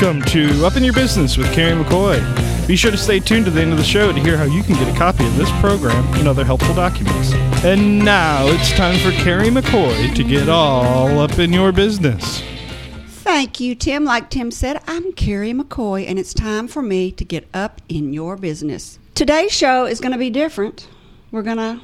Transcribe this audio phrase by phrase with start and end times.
[0.00, 2.20] Welcome to Up in Your Business with Carrie McCoy.
[2.68, 4.62] Be sure to stay tuned to the end of the show to hear how you
[4.62, 7.32] can get a copy of this program and other helpful documents.
[7.64, 12.44] And now it's time for Carrie McCoy to get all up in your business.
[13.08, 14.04] Thank you, Tim.
[14.04, 18.12] Like Tim said, I'm Carrie McCoy, and it's time for me to get up in
[18.12, 19.00] your business.
[19.16, 20.86] Today's show is going to be different.
[21.32, 21.80] We're going to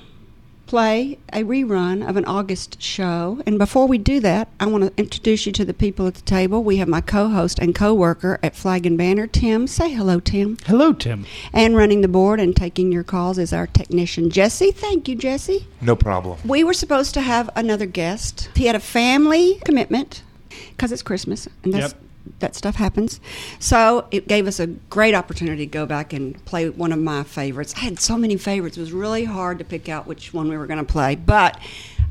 [0.67, 3.43] play a rerun of an August show.
[3.47, 6.23] And before we do that, I want to introduce you to the people at the
[6.23, 6.63] table.
[6.65, 9.67] We have my co host and co worker at Flag and Banner, Tim.
[9.67, 10.57] Say hello, Tim.
[10.67, 11.27] Hello, Tim.
[11.53, 14.71] And running the board and taking your calls is our technician, Jesse.
[14.73, 15.67] Thank you, Jesse.
[15.81, 16.39] No problem.
[16.45, 18.51] We were supposed to have another guest.
[18.55, 20.23] He had a family commitment
[20.71, 22.03] because it's Christmas and that's, Yep.
[22.39, 23.21] That stuff happens.
[23.59, 27.23] So it gave us a great opportunity to go back and play one of my
[27.23, 27.75] favorites.
[27.77, 30.57] I had so many favorites; it was really hard to pick out which one we
[30.57, 31.17] were going to play.
[31.17, 31.59] But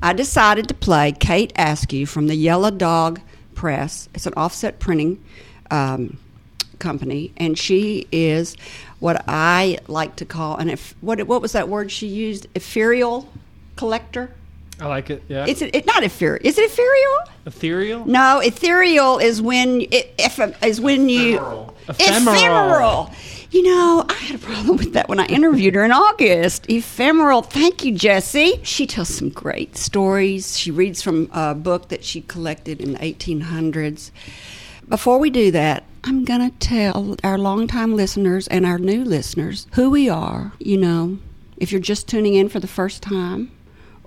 [0.01, 3.21] I decided to play Kate Askew from the Yellow Dog
[3.55, 4.09] Press.
[4.13, 5.23] It's an offset printing.
[5.71, 6.17] Um,
[6.79, 8.57] company and she is
[8.99, 13.31] what I like to call an what what was that word she used ethereal
[13.77, 14.31] collector
[14.79, 15.23] I like it.
[15.27, 15.45] Yeah.
[15.47, 16.45] it's it not ethereal.
[16.45, 17.17] Is it ethereal?
[17.45, 18.05] ethereal.
[18.05, 21.35] No, ethereal is when it, if is when you
[21.89, 22.35] Ephemeral.
[22.35, 23.11] ephemeral.
[23.51, 26.67] You know, I had a problem with that when I interviewed her in August.
[26.69, 27.43] Ephemeral.
[27.43, 28.59] Thank you, Jesse.
[28.63, 30.57] She tells some great stories.
[30.57, 34.09] She reads from a book that she collected in the 1800s.
[34.89, 39.67] Before we do that, I'm going to tell our longtime listeners and our new listeners
[39.73, 40.53] who we are.
[40.59, 41.19] You know,
[41.57, 43.51] if you're just tuning in for the first time,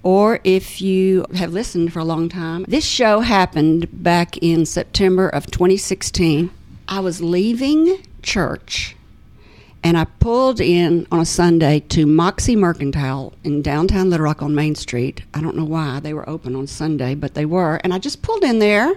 [0.07, 5.29] or if you have listened for a long time, this show happened back in September
[5.29, 6.49] of 2016.
[6.87, 8.95] I was leaving church
[9.83, 14.55] and I pulled in on a Sunday to Moxie Mercantile in downtown Little Rock on
[14.55, 15.23] Main Street.
[15.35, 17.81] I don't know why they were open on Sunday, but they were.
[17.83, 18.95] And I just pulled in there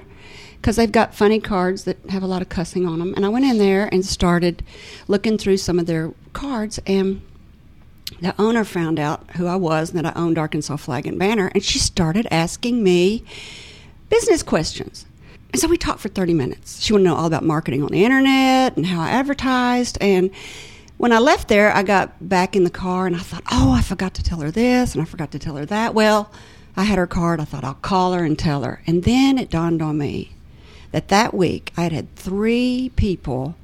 [0.57, 3.15] because they've got funny cards that have a lot of cussing on them.
[3.15, 4.61] And I went in there and started
[5.07, 7.23] looking through some of their cards and
[8.21, 11.51] the owner found out who I was and that I owned Arkansas Flag and Banner,
[11.53, 13.23] and she started asking me
[14.09, 15.05] business questions.
[15.51, 16.81] And so we talked for 30 minutes.
[16.81, 19.97] She wanted to know all about marketing on the internet and how I advertised.
[19.99, 20.31] And
[20.97, 23.81] when I left there, I got back in the car and I thought, oh, I
[23.81, 25.95] forgot to tell her this and I forgot to tell her that.
[25.95, 26.31] Well,
[26.75, 27.39] I had her card.
[27.39, 28.81] I thought I'll call her and tell her.
[28.85, 30.33] And then it dawned on me
[30.91, 33.55] that that week I had had three people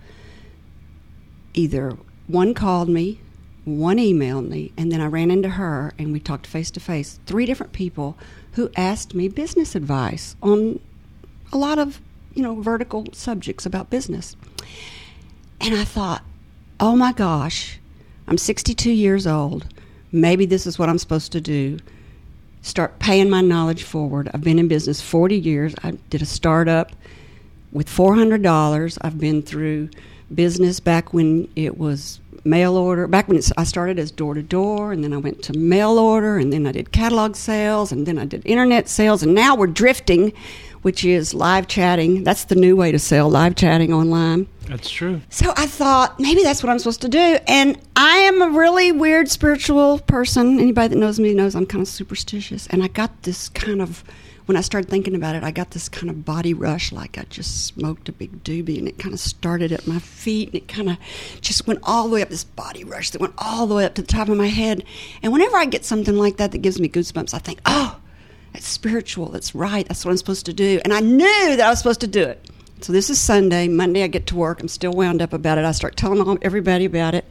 [1.54, 1.98] either
[2.28, 3.20] one called me,
[3.66, 7.20] one emailed me, and then I ran into her and we talked face to face.
[7.26, 8.16] Three different people
[8.54, 10.80] who asked me business advice on
[11.52, 12.00] a lot of,
[12.34, 14.36] you know, vertical subjects about business.
[15.60, 16.24] And I thought,
[16.80, 17.80] oh my gosh,
[18.28, 19.68] I'm 62 years old.
[20.12, 21.80] Maybe this is what I'm supposed to do.
[22.62, 24.30] Start paying my knowledge forward.
[24.34, 25.76] I've been in business 40 years.
[25.84, 26.92] I did a startup
[27.72, 28.98] with $400.
[29.02, 29.90] I've been through
[30.34, 34.92] business back when it was mail order, back when I started as door to door,
[34.92, 38.18] and then I went to mail order, and then I did catalog sales, and then
[38.18, 40.32] I did internet sales, and now we're drifting,
[40.86, 42.24] which is live chatting.
[42.24, 44.46] That's the new way to sell live chatting online.
[44.68, 45.20] That's true.
[45.32, 47.40] So I thought maybe that's what I'm supposed to do.
[47.48, 50.60] And I am a really weird spiritual person.
[50.60, 52.68] Anybody that knows me knows I'm kind of superstitious.
[52.68, 54.04] And I got this kind of,
[54.46, 57.24] when I started thinking about it, I got this kind of body rush like I
[57.32, 60.68] just smoked a big doobie and it kind of started at my feet and it
[60.68, 60.98] kind of
[61.42, 63.96] just went all the way up this body rush that went all the way up
[63.96, 64.84] to the top of my head.
[65.24, 67.98] And whenever I get something like that that gives me goosebumps, I think, oh,
[68.56, 69.28] that's spiritual.
[69.28, 69.86] That's right.
[69.86, 70.80] That's what I'm supposed to do.
[70.86, 72.50] And I knew that I was supposed to do it.
[72.80, 73.68] So this is Sunday.
[73.68, 74.62] Monday, I get to work.
[74.62, 75.66] I'm still wound up about it.
[75.66, 77.26] I start telling everybody about it.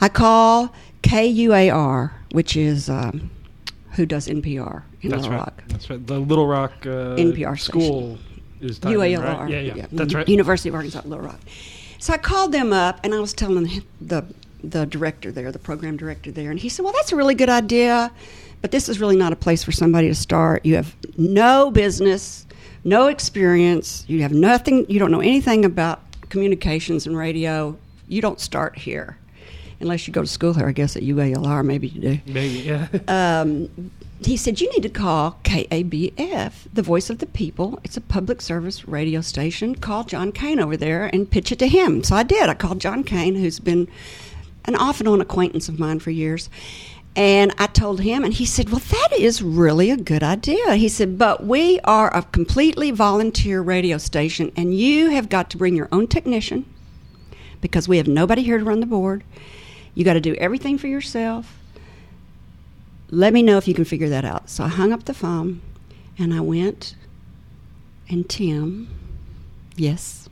[0.00, 3.30] I call KUAR, which is um,
[3.92, 5.38] who does NPR in That's Little right.
[5.38, 5.62] Rock.
[5.68, 6.04] That's right.
[6.04, 8.18] The Little Rock uh, NPR school
[8.60, 9.38] is tied in, UALR.
[9.42, 9.50] right?
[9.50, 9.90] Yeah, yeah, mhm.
[9.92, 10.28] That's right.
[10.28, 11.38] University of Arkansas Little Rock.
[12.00, 14.24] So I called them up and I was telling the
[14.64, 17.48] the director there, the program director there, and he said, "Well, that's a really good
[17.48, 18.10] idea,
[18.66, 20.66] but this is really not a place for somebody to start.
[20.66, 22.44] You have no business,
[22.82, 24.04] no experience.
[24.08, 24.84] You have nothing.
[24.88, 26.00] You don't know anything about
[26.30, 27.78] communications and radio.
[28.08, 29.18] You don't start here."
[29.78, 32.88] Unless you go to school here, I guess at UALR, maybe you do Maybe, yeah.
[33.42, 33.92] um,
[34.24, 37.78] he said, You need to call KABF, the voice of the people.
[37.84, 39.76] It's a public service radio station.
[39.76, 42.02] Call John Kane over there and pitch it to him.
[42.02, 42.48] So I did.
[42.48, 43.86] I called John Kane, who's been
[44.64, 46.50] an off and on acquaintance of mine for years.
[47.16, 50.76] And I told him, and he said, Well, that is really a good idea.
[50.76, 55.56] He said, But we are a completely volunteer radio station, and you have got to
[55.56, 56.66] bring your own technician
[57.62, 59.24] because we have nobody here to run the board.
[59.94, 61.56] You got to do everything for yourself
[63.10, 64.50] let me know if you can figure that out.
[64.50, 65.60] So I hung up the phone
[66.18, 66.96] and I went,
[68.08, 68.88] and Tim,
[69.76, 70.28] yes,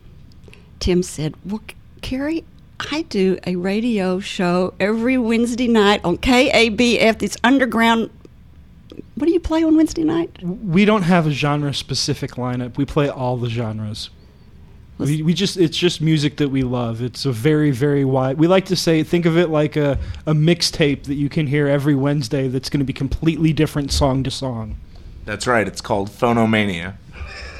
[0.81, 1.63] Tim said, Well,
[2.03, 2.45] Carrie,
[2.91, 8.11] I do a radio show every Wednesday night on KABF, this underground.
[9.15, 10.43] What do you play on Wednesday night?
[10.43, 12.77] We don't have a genre specific lineup.
[12.77, 14.11] We play all the genres.
[14.99, 17.03] We, we just it's just music that we love.
[17.03, 18.39] It's a very very wide.
[18.39, 21.67] We like to say think of it like a a mixtape that you can hear
[21.67, 22.47] every Wednesday.
[22.47, 24.77] That's going to be completely different song to song.
[25.25, 25.67] That's right.
[25.67, 26.97] It's called Phonomania.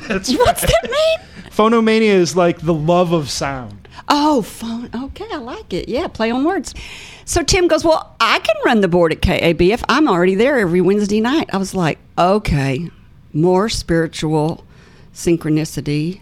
[0.07, 1.51] That's What's that mean?
[1.51, 3.84] Phonomania is like the love of sound.
[4.09, 4.91] Oh, phone.
[4.95, 5.89] Okay, I like it.
[5.89, 6.75] Yeah, play on words.
[7.25, 9.83] So Tim goes, Well, I can run the board at KABF.
[9.89, 11.49] I'm already there every Wednesday night.
[11.53, 12.91] I was like, Okay,
[13.33, 14.65] more spiritual
[15.15, 16.21] synchronicity.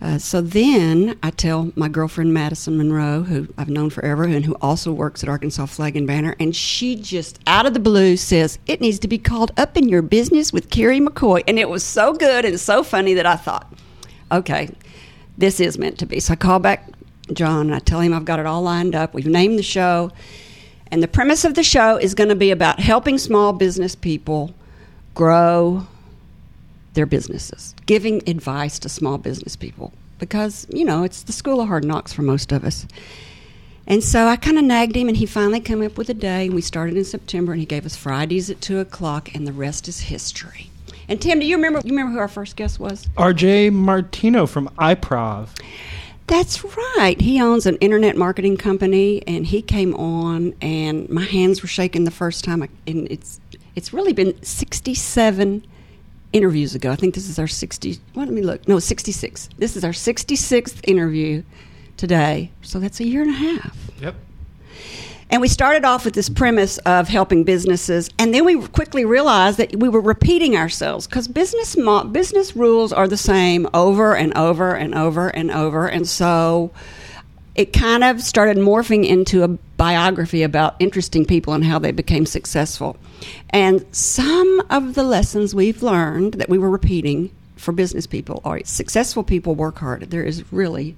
[0.00, 4.54] Uh, so then I tell my girlfriend Madison Monroe, who I've known forever and who
[4.62, 8.60] also works at Arkansas Flag and Banner, and she just out of the blue says,
[8.66, 11.42] It needs to be called Up in Your Business with Carrie McCoy.
[11.48, 13.72] And it was so good and so funny that I thought,
[14.30, 14.70] Okay,
[15.38, 16.20] this is meant to be.
[16.20, 16.86] So I call back
[17.32, 19.14] John and I tell him I've got it all lined up.
[19.14, 20.12] We've named the show.
[20.90, 24.54] And the premise of the show is going to be about helping small business people
[25.14, 25.86] grow
[26.94, 31.68] their businesses, giving advice to small business people because, you know, it's the school of
[31.68, 32.86] hard knocks for most of us.
[33.86, 36.46] And so I kind of nagged him, and he finally came up with a day.
[36.46, 39.52] And we started in September, and he gave us Fridays at two o'clock, and the
[39.52, 40.70] rest is history.
[41.08, 41.80] And Tim, do you remember?
[41.84, 43.06] You remember who our first guest was?
[43.16, 45.48] RJ Martino from iProv.
[46.26, 47.18] That's right.
[47.18, 52.04] He owns an internet marketing company, and he came on, and my hands were shaking
[52.04, 52.62] the first time.
[52.62, 53.40] I, and it's
[53.74, 55.64] it's really been sixty-seven
[56.34, 56.90] interviews ago.
[56.90, 57.98] I think this is our sixty.
[58.14, 58.68] Let me look.
[58.68, 59.48] No, sixty-six.
[59.56, 61.42] This is our sixty-sixth interview
[61.96, 62.50] today.
[62.60, 63.90] So that's a year and a half.
[64.02, 64.14] Yep.
[65.30, 69.58] And we started off with this premise of helping businesses, and then we quickly realized
[69.58, 74.34] that we were repeating ourselves because business mo- business rules are the same over and
[74.38, 76.70] over and over and over, and so
[77.54, 82.24] it kind of started morphing into a biography about interesting people and how they became
[82.24, 82.96] successful.
[83.50, 88.60] And some of the lessons we've learned that we were repeating for business people are
[88.64, 90.10] successful people work hard.
[90.10, 90.94] There is really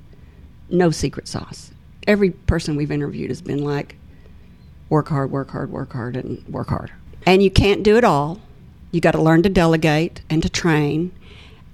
[0.68, 1.70] no secret sauce.
[2.06, 3.96] Every person we've interviewed has been like,
[4.90, 6.92] work hard, work hard, work hard, and work hard.
[7.24, 8.40] And you can't do it all.
[8.90, 11.12] You got to learn to delegate and to train.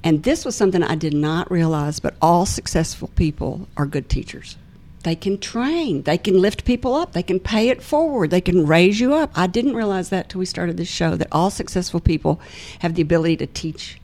[0.05, 4.57] And this was something I did not realize, but all successful people are good teachers.
[5.03, 8.67] They can train, they can lift people up, they can pay it forward, they can
[8.67, 9.31] raise you up.
[9.37, 12.41] I didn't realize that till we started this show that all successful people
[12.81, 14.01] have the ability to teach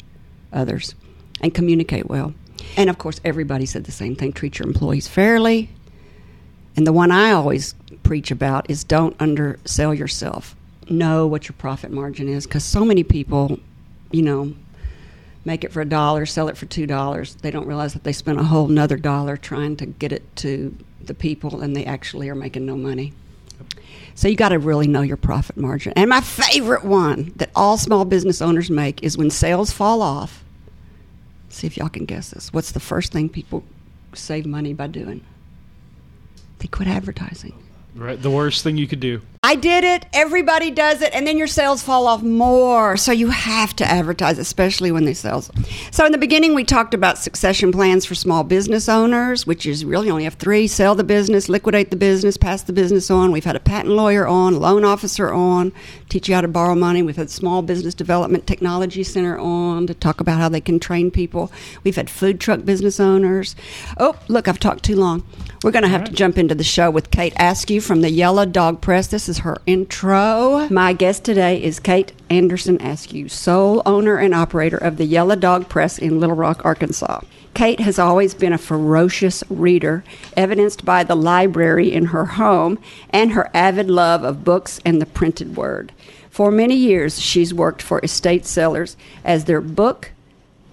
[0.53, 0.95] others
[1.41, 2.35] and communicate well.
[2.77, 5.71] And of course, everybody said the same thing treat your employees fairly.
[6.77, 10.57] And the one I always preach about is don't undersell yourself.
[10.89, 13.59] Know what your profit margin is because so many people,
[14.11, 14.55] you know,
[15.45, 17.35] make it for a dollar, sell it for two dollars.
[17.37, 20.77] They don't realize that they spent a whole another dollar trying to get it to
[21.01, 23.13] the people and they actually are making no money.
[24.15, 25.93] So you got to really know your profit margin.
[25.97, 30.45] And my favorite one that all small business owners make is when sales fall off.
[31.49, 32.53] See if y'all can guess this.
[32.53, 33.65] What's the first thing people
[34.15, 35.25] save money by doing?
[36.63, 37.55] They quit advertising.
[37.97, 38.23] Right.
[38.23, 39.21] The worst thing you could do.
[39.45, 40.07] I did it.
[40.13, 42.97] Everybody does it, and then your sales fall off more.
[42.97, 45.51] So you have to advertise, especially when they sales.
[45.91, 49.85] So in the beginning, we talked about succession plans for small business owners, which is
[49.85, 53.33] really only have three: sell the business, liquidate the business, pass the business on.
[53.33, 55.73] We've had a patent lawyer on, loan officer on,
[56.09, 57.03] teach you how to borrow money.
[57.03, 61.11] We've had small business development technology center on to talk about how they can train
[61.11, 61.51] people.
[61.83, 63.57] We've had food truck business owners.
[63.99, 65.25] Oh, look, I've talked too long.
[65.65, 68.45] We're going to have to jump into the show with Kate Askew from the Yellow
[68.45, 69.09] Dog Press.
[69.09, 70.69] This is her intro.
[70.71, 75.69] My guest today is Kate Anderson Askew, sole owner and operator of the Yellow Dog
[75.69, 77.21] Press in Little Rock, Arkansas.
[77.55, 80.05] Kate has always been a ferocious reader,
[80.37, 82.79] evidenced by the library in her home
[83.11, 85.93] and her avid love of books and the printed word.
[86.31, 90.13] For many years, she's worked for estate sellers as their book,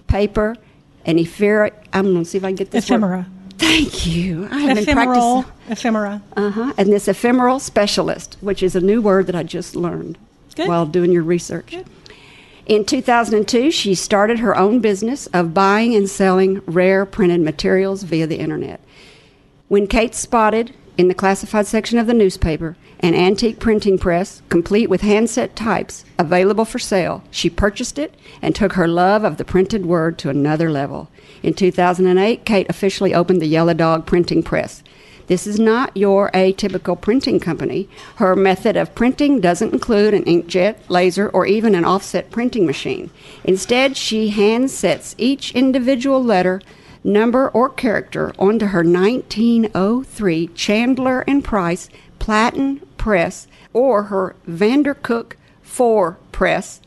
[0.06, 0.56] paper,
[1.04, 1.72] and ephemera.
[1.92, 3.26] I'm going to see if I can get this word- Ephemera.
[3.60, 4.48] Thank you.
[4.50, 5.42] I have been Ephemeral.
[5.42, 5.72] practicing.
[5.72, 6.22] Ephemera.
[6.36, 6.72] Uh huh.
[6.78, 10.16] And this ephemeral specialist, which is a new word that I just learned
[10.56, 10.66] Good.
[10.66, 11.76] while doing your research.
[12.66, 18.26] In 2002, she started her own business of buying and selling rare printed materials via
[18.26, 18.80] the internet.
[19.68, 24.88] When Kate spotted in the classified section of the newspaper an antique printing press, complete
[24.90, 29.44] with handset types, available for sale, she purchased it and took her love of the
[29.44, 31.08] printed word to another level.
[31.42, 34.82] In 2008, Kate officially opened the Yellow Dog Printing Press.
[35.26, 37.88] This is not your atypical printing company.
[38.16, 43.10] Her method of printing doesn't include an inkjet, laser, or even an offset printing machine.
[43.44, 46.60] Instead, she hand sets each individual letter
[47.04, 55.32] number, or character onto her 1903 Chandler and Price Platen press or her Vandercook
[55.62, 56.80] 4 press,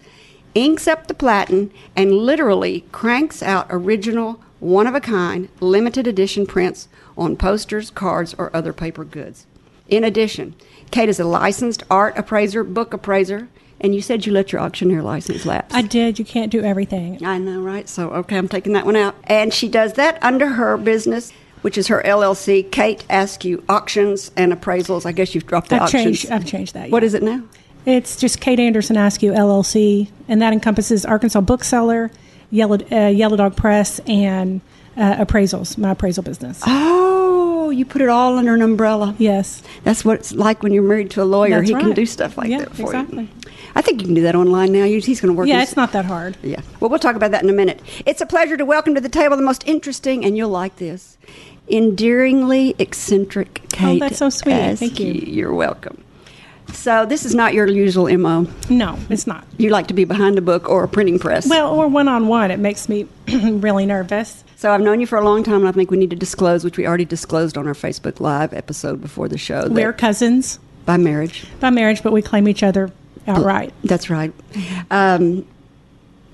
[0.56, 6.46] inks up the platen, and literally cranks out original, one of a kind, limited edition
[6.46, 9.46] prints on posters, cards, or other paper goods.
[9.90, 10.56] In addition,
[10.92, 13.50] Kate is a licensed art appraiser, book appraiser,
[13.82, 15.76] and you said you let your auctioneer license lapse.
[15.76, 16.18] I did.
[16.18, 17.24] You can't do everything.
[17.26, 17.90] I know, right?
[17.90, 19.16] So, okay, I'm taking that one out.
[19.26, 21.32] And she does that under her business,
[21.62, 25.06] which is her LLC, Kate Askew Auctions and Appraisals.
[25.06, 26.04] I guess you've dropped the I've auctions.
[26.04, 26.32] changed.
[26.32, 26.92] I've changed that.
[26.92, 27.08] What yeah.
[27.08, 27.44] is it now?
[27.86, 32.12] It's just Kate Anderson Askew LLC, and that encompasses Arkansas Bookseller,
[32.52, 34.62] Yellow uh, Yellow Dog Press, and
[34.96, 35.78] uh, appraisals.
[35.78, 36.62] My appraisal business.
[36.66, 39.16] Oh, you put it all under an umbrella.
[39.18, 39.62] Yes.
[39.84, 41.58] That's what it's like when you're married to a lawyer.
[41.58, 43.24] That's he can do stuff like Yeah, that for exactly.
[43.24, 43.52] you.
[43.76, 44.84] I think you can do that online now.
[44.86, 45.48] He's going to work.
[45.48, 46.38] Yeah, his- it's not that hard.
[46.44, 46.62] Yeah.
[46.80, 47.82] Well, we'll talk about that in a minute.
[48.06, 51.18] It's a pleasure to welcome to the table the most interesting, and you'll like this,
[51.68, 54.02] endearingly eccentric Kate.
[54.02, 54.78] Oh, that's so sweet.
[54.78, 55.12] Thank you.
[55.14, 56.04] You're welcome.
[56.72, 58.48] So this is not your usual mo.
[58.70, 59.46] No, it's not.
[59.58, 61.48] You like to be behind a book or a printing press.
[61.48, 64.44] Well, or one on one, it makes me really nervous.
[64.56, 66.64] so I've known you for a long time, and I think we need to disclose,
[66.64, 70.60] which we already disclosed on our Facebook Live episode before the show, that We're cousins
[70.86, 71.46] by marriage.
[71.60, 72.92] by marriage, but we claim each other
[73.28, 73.74] outright.
[73.84, 74.34] That's right.
[74.92, 75.46] Um,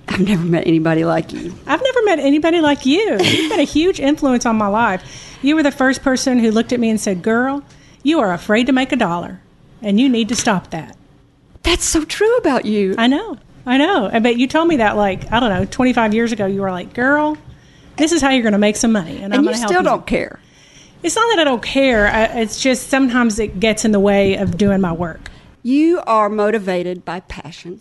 [0.08, 1.54] I've never met anybody like you.
[1.68, 3.18] I've never met anybody like you.
[3.22, 5.38] You've been a huge influence on my life.
[5.44, 7.64] You were the first person who looked at me and said, Girl,
[8.02, 9.40] you are afraid to make a dollar,
[9.82, 10.96] and you need to stop that.
[11.64, 12.96] That's so true about you.
[12.98, 13.38] I know.
[13.66, 14.10] I know.
[14.12, 16.46] I bet you told me that, like, I don't know, 25 years ago.
[16.46, 17.38] You were like, Girl,
[17.98, 19.22] this is how you're going to make some money.
[19.22, 19.86] And, I'm going you to still you.
[19.86, 20.40] don't care.
[21.04, 22.08] It's not that I don't care.
[22.08, 25.30] I, it's just sometimes it gets in the way of doing my work.
[25.64, 27.80] You are motivated by passion.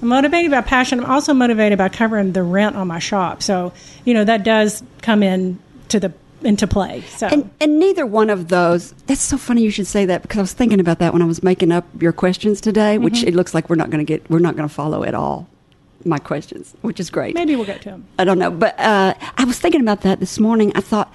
[0.00, 1.00] I'm motivated by passion.
[1.00, 3.42] I'm also motivated by covering the rent on my shop.
[3.42, 3.72] So,
[4.04, 6.12] you know, that does come in to the
[6.42, 7.02] into play.
[7.02, 10.38] So, And, and neither one of those, that's so funny you should say that because
[10.38, 13.28] I was thinking about that when I was making up your questions today, which Mm-hmm.
[13.28, 15.48] it looks like we're not going to get, we're not going to follow at all
[16.04, 17.34] my questions, which is great.
[17.34, 18.06] maybe we'll get to them.
[18.18, 20.70] I don't know, but uh, I was thinking about that this morning.
[20.76, 21.12] I thought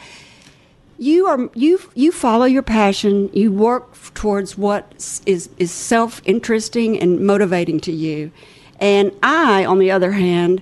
[0.99, 3.29] you are you you follow your passion.
[3.33, 8.31] You work f- towards what is is is self interesting and motivating to you,
[8.79, 10.61] and I, on the other hand,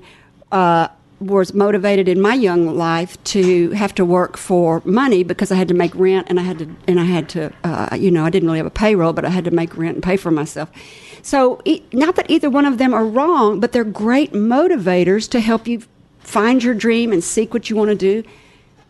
[0.51, 0.87] uh,
[1.21, 5.67] was motivated in my young life to have to work for money because I had
[5.67, 8.29] to make rent and I had to and I had to uh, you know I
[8.31, 10.69] didn't really have a payroll, but I had to make rent and pay for myself.
[11.23, 11.61] So,
[11.93, 15.83] not that either one of them are wrong, but they're great motivators to help you
[16.19, 18.23] find your dream and seek what you want to do.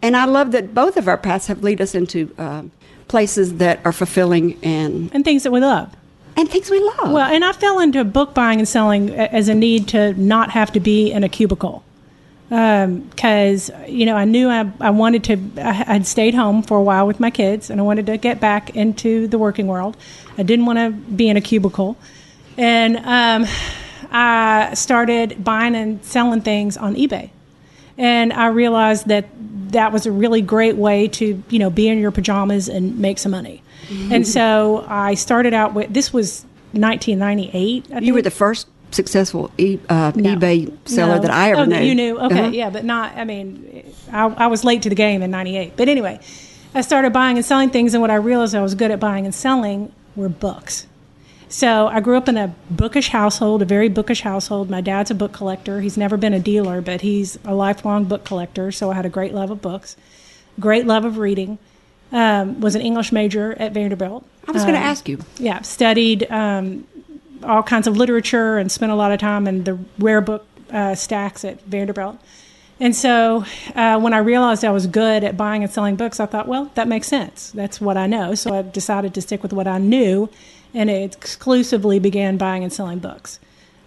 [0.02, 2.64] And I love that both of our paths have lead us into uh,
[3.10, 5.94] places that are fulfilling and And things that we love.
[6.38, 7.12] and things we love.
[7.12, 10.72] Well, and I fell into book buying and selling as a need to not have
[10.72, 11.84] to be in a cubicle.
[12.52, 16.84] Because, you know, I knew I, I wanted to, I, I'd stayed home for a
[16.84, 19.96] while with my kids and I wanted to get back into the working world.
[20.38, 21.96] I didn't want to be in a cubicle.
[22.58, 23.46] And um,
[24.12, 27.30] I started buying and selling things on eBay.
[27.98, 29.30] And I realized that
[29.72, 33.18] that was a really great way to, you know, be in your pajamas and make
[33.18, 33.64] some money.
[34.10, 37.88] And so I started out with, this was 1998.
[37.94, 40.36] I you were the first successful e- uh, No.
[40.36, 41.22] eBay seller No.
[41.22, 41.80] that I ever oh, knew.
[41.80, 42.50] You knew, okay, Uh-huh.
[42.52, 43.16] yeah, but not.
[43.18, 45.74] I mean, I, I was late to the game in '98.
[45.78, 46.20] But anyway,
[46.76, 49.26] I started buying and selling things, and what I realized I was good at buying
[49.26, 50.88] and selling were books.
[51.50, 54.70] So I grew up in a bookish household, a very bookish household.
[54.70, 55.82] My dad's a book collector.
[55.82, 58.72] He's never been a dealer, but he's a lifelong book collector.
[58.72, 59.98] So I had a great love of books,
[60.60, 61.58] great love of reading.
[62.14, 64.26] Um, was an English major at Vanderbilt.
[64.48, 65.20] I was going to Um, ask you.
[65.40, 66.86] yeah, studied um,
[67.44, 70.96] all kinds of literature and spent a lot of time in the rare book uh,
[70.96, 72.18] stacks at Vanderbilt.
[72.80, 73.46] And so
[73.76, 76.72] uh, when I realized I was good at buying and selling books, I thought, well,
[76.74, 77.52] that makes sense.
[77.52, 78.34] That's what I know.
[78.34, 80.30] So I decided to stick with what I knew
[80.74, 83.40] and exclusively began buying and selling books.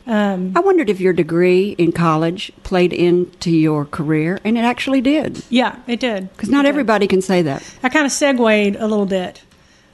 [0.07, 5.01] Um, I wondered if your degree in college played into your career, and it actually
[5.01, 5.43] did.
[5.49, 6.31] yeah, it did.
[6.33, 6.69] Because not did.
[6.69, 7.63] everybody can say that.
[7.83, 9.43] I kind of segued a little bit.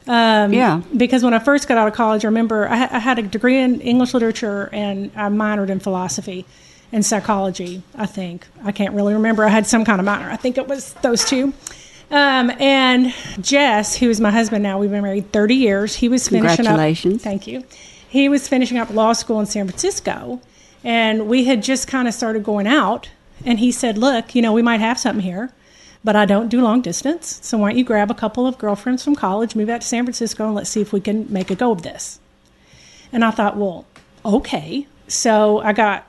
[0.07, 0.83] Um, Yeah.
[0.97, 3.59] Because when I first got out of college, I remember I, I had a degree
[3.59, 6.47] in English literature and I minored in philosophy
[6.93, 8.47] and psychology, I think.
[8.65, 9.45] I can't really remember.
[9.45, 10.31] I had some kind of minor.
[10.31, 11.53] I think it was those two.
[12.11, 15.95] Um, and Jess, who is my husband now, we've been married 30 years.
[15.95, 16.77] He was finishing up.
[17.19, 17.65] Thank you.
[18.09, 20.41] He was finishing up law school in San Francisco.
[20.83, 23.11] And we had just kind of started going out.
[23.45, 25.53] And he said, Look, you know, we might have something here
[26.03, 27.41] but I don't do long distance.
[27.43, 30.05] So why don't you grab a couple of girlfriends from college, move out to San
[30.05, 32.21] Francisco, and let's see if we can make a go of this.
[33.13, 33.87] And I thought, well,
[34.25, 34.87] okay.
[35.09, 36.07] So I got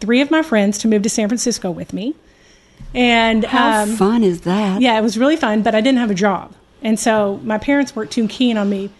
[0.00, 2.14] three of my friends to move to San Francisco with me.
[2.94, 4.80] And How um, fun is that?
[4.80, 6.52] yeah, it was really fun, but I didn't have a job.
[6.82, 8.90] And so my parents weren't too keen on me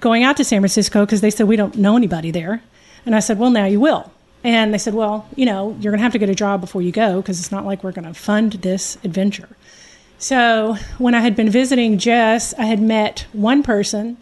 [0.00, 2.62] going out to San Francisco because they said, we don't know anybody there.
[3.04, 4.10] And I said, well, now you will.
[4.44, 6.82] And they said, well, you know, you're going to have to get a job before
[6.82, 9.48] you go because it's not like we're going to fund this adventure.
[10.18, 14.16] So when I had been visiting Jess, I had met one person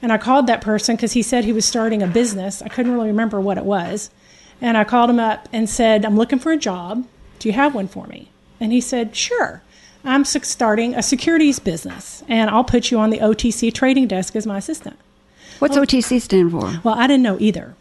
[0.00, 2.62] and I called that person because he said he was starting a business.
[2.62, 4.10] I couldn't really remember what it was.
[4.60, 7.06] And I called him up and said, I'm looking for a job.
[7.38, 8.30] Do you have one for me?
[8.60, 9.62] And he said, Sure.
[10.04, 14.46] I'm starting a securities business and I'll put you on the OTC trading desk as
[14.46, 14.96] my assistant.
[15.58, 16.80] What's OTC stand for?
[16.84, 17.74] Well, I didn't know either.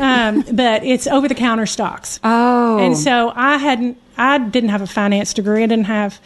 [0.00, 2.20] um, but it's over the counter stocks.
[2.22, 2.78] Oh.
[2.78, 5.64] And so I hadn't, I didn't have a finance degree.
[5.64, 6.20] I didn't have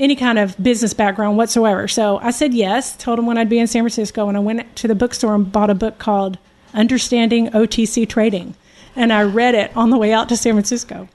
[0.00, 1.86] any kind of business background whatsoever.
[1.86, 4.74] So I said yes, told him when I'd be in San Francisco, and I went
[4.76, 6.38] to the bookstore and bought a book called
[6.72, 8.54] Understanding OTC Trading.
[8.96, 11.08] And I read it on the way out to San Francisco.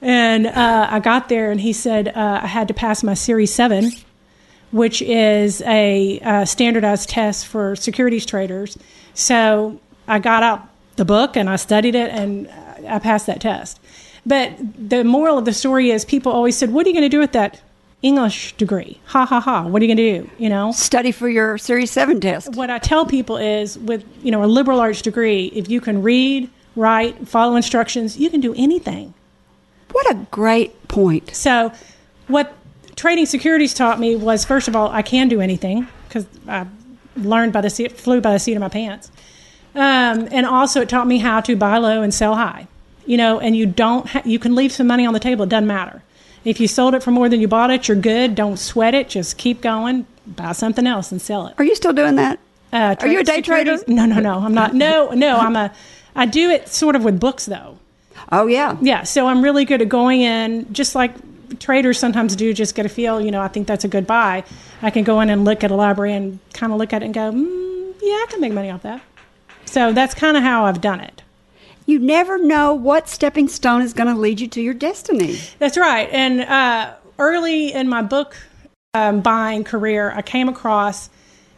[0.00, 3.52] And uh, I got there, and he said uh, I had to pass my Series
[3.52, 3.90] 7,
[4.70, 8.78] which is a uh, standardized test for securities traders.
[9.14, 12.48] So I got out the book and I studied it, and
[12.88, 13.80] I passed that test.
[14.24, 17.08] But the moral of the story is people always said, What are you going to
[17.08, 17.60] do with that
[18.02, 18.98] English degree?
[19.06, 19.62] Ha ha ha.
[19.62, 20.30] What are you going to do?
[20.36, 20.72] You know?
[20.72, 22.54] Study for your Series 7 test.
[22.54, 26.02] What I tell people is with, you know, a liberal arts degree, if you can
[26.02, 29.14] read, write, follow instructions, you can do anything.
[29.92, 31.34] What a great point.
[31.34, 31.72] So,
[32.26, 32.52] what
[32.96, 36.66] trading securities taught me was first of all, I can do anything because I
[37.16, 39.12] learned by the seat, flew by the seat of my pants.
[39.74, 42.66] Um, and also, it taught me how to buy low and sell high.
[43.06, 45.44] You know, and you don't ha- you can leave some money on the table.
[45.44, 46.02] It doesn't matter
[46.44, 47.88] if you sold it for more than you bought it.
[47.88, 48.34] You're good.
[48.34, 49.08] Don't sweat it.
[49.08, 50.06] Just keep going.
[50.26, 51.54] Buy something else and sell it.
[51.58, 52.38] Are you still doing that?
[52.72, 53.92] Uh, Are you a day securities- trader?
[53.92, 54.38] No, no, no.
[54.38, 54.74] I'm not.
[54.74, 55.36] No, no.
[55.36, 55.72] I'm a.
[56.16, 57.78] I do it sort of with books though.
[58.30, 58.76] Oh, yeah.
[58.80, 61.12] Yeah, so I'm really good at going in, just like
[61.58, 64.44] traders sometimes do, just get a feel, you know, I think that's a good buy.
[64.80, 67.06] I can go in and look at a library and kind of look at it
[67.06, 69.02] and go, mm, yeah, I can make money off that.
[69.66, 71.22] So that's kind of how I've done it.
[71.86, 75.38] You never know what stepping stone is going to lead you to your destiny.
[75.58, 76.08] That's right.
[76.10, 78.36] And uh, early in my book
[78.94, 81.10] um, buying career, I came across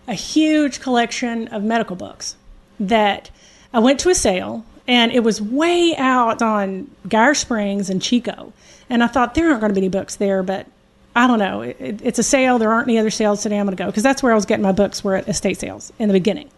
[0.09, 2.37] a huge collection of medical books
[2.81, 3.31] that
[3.73, 8.53] I went to a sale and it was way out on Geyer Springs and Chicot.
[8.91, 10.67] And I thought there aren't going to be any books there, but
[11.17, 11.63] I don't know.
[11.63, 12.59] It, it- it's a sale.
[12.59, 13.59] There aren't any other sales today.
[13.59, 15.59] I'm going to go because that's where I was getting my books were at estate
[15.59, 16.51] sales in the beginning.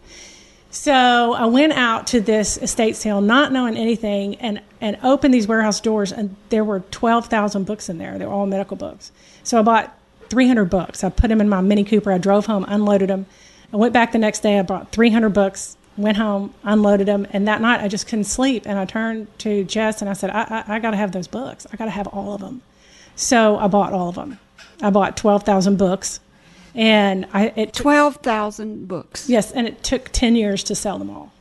[0.69, 5.47] So I went out to this estate sale, not knowing anything, and and opened these
[5.47, 8.17] warehouse doors, and there were twelve thousand books in there.
[8.17, 9.11] They were all medical books.
[9.43, 9.97] So I bought
[10.29, 11.03] three hundred books.
[11.03, 12.11] I put them in my Mini Cooper.
[12.11, 13.25] I drove home, unloaded them.
[13.73, 14.59] I went back the next day.
[14.59, 15.77] I bought three hundred books.
[15.95, 18.67] Went home, unloaded them, and that night I just couldn't sleep.
[18.67, 21.27] And I turned to Jess and I said, "I, I, I got to have those
[21.27, 21.65] books.
[21.73, 22.61] I got to have all of them."
[23.15, 24.37] So I bought all of them.
[24.79, 26.19] I bought twelve thousand books,
[26.77, 29.27] and I it took 12,000 books.
[29.29, 31.33] Yes, and it took 10 years to sell them all.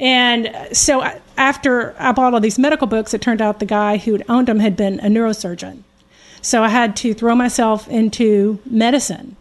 [0.00, 3.66] And uh, so I- after I bought all these medical books, it turned out the
[3.66, 5.82] guy who had owned them had been a neurosurgeon.
[6.42, 9.36] So I had to throw myself into medicine.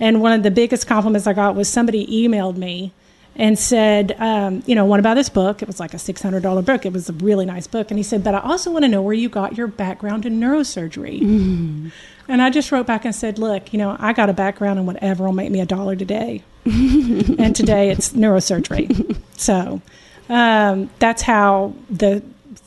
[0.00, 2.92] And one of the biggest compliments I got was somebody emailed me
[3.38, 5.62] and said, um, you know, what about this book?
[5.62, 6.84] It was like a $600 book.
[6.84, 7.90] It was a really nice book.
[7.90, 10.40] And he said, but I also want to know where you got your background in
[10.40, 11.92] neurosurgery.
[12.30, 14.86] And I just wrote back and said, look, you know, I got a background in
[14.86, 16.42] whatever will make me a dollar today.
[16.66, 19.16] and today it's neurosurgery.
[19.38, 19.80] So
[20.28, 22.24] um, that's how the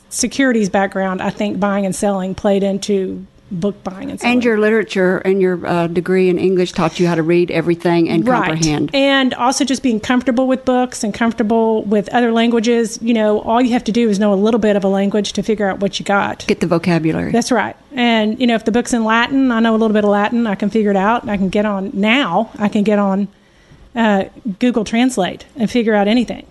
[0.10, 4.36] securities background, I think, buying and selling played into book buying and selling.
[4.36, 8.10] And your literature and your uh, degree in English taught you how to read everything
[8.10, 8.92] and comprehend.
[8.94, 12.98] And also just being comfortable with books and comfortable with other languages.
[13.02, 15.34] You know, all you have to do is know a little bit of a language
[15.34, 16.48] to figure out what you got.
[16.48, 17.32] Get the vocabulary.
[17.32, 17.76] That's right.
[17.92, 20.48] And, you know, if the book's in Latin, I know a little bit of Latin,
[20.48, 21.28] I can figure it out.
[21.28, 23.28] I can get on, now, I can get on
[23.96, 24.26] uh,
[24.60, 26.46] Google Translate and figure out anything.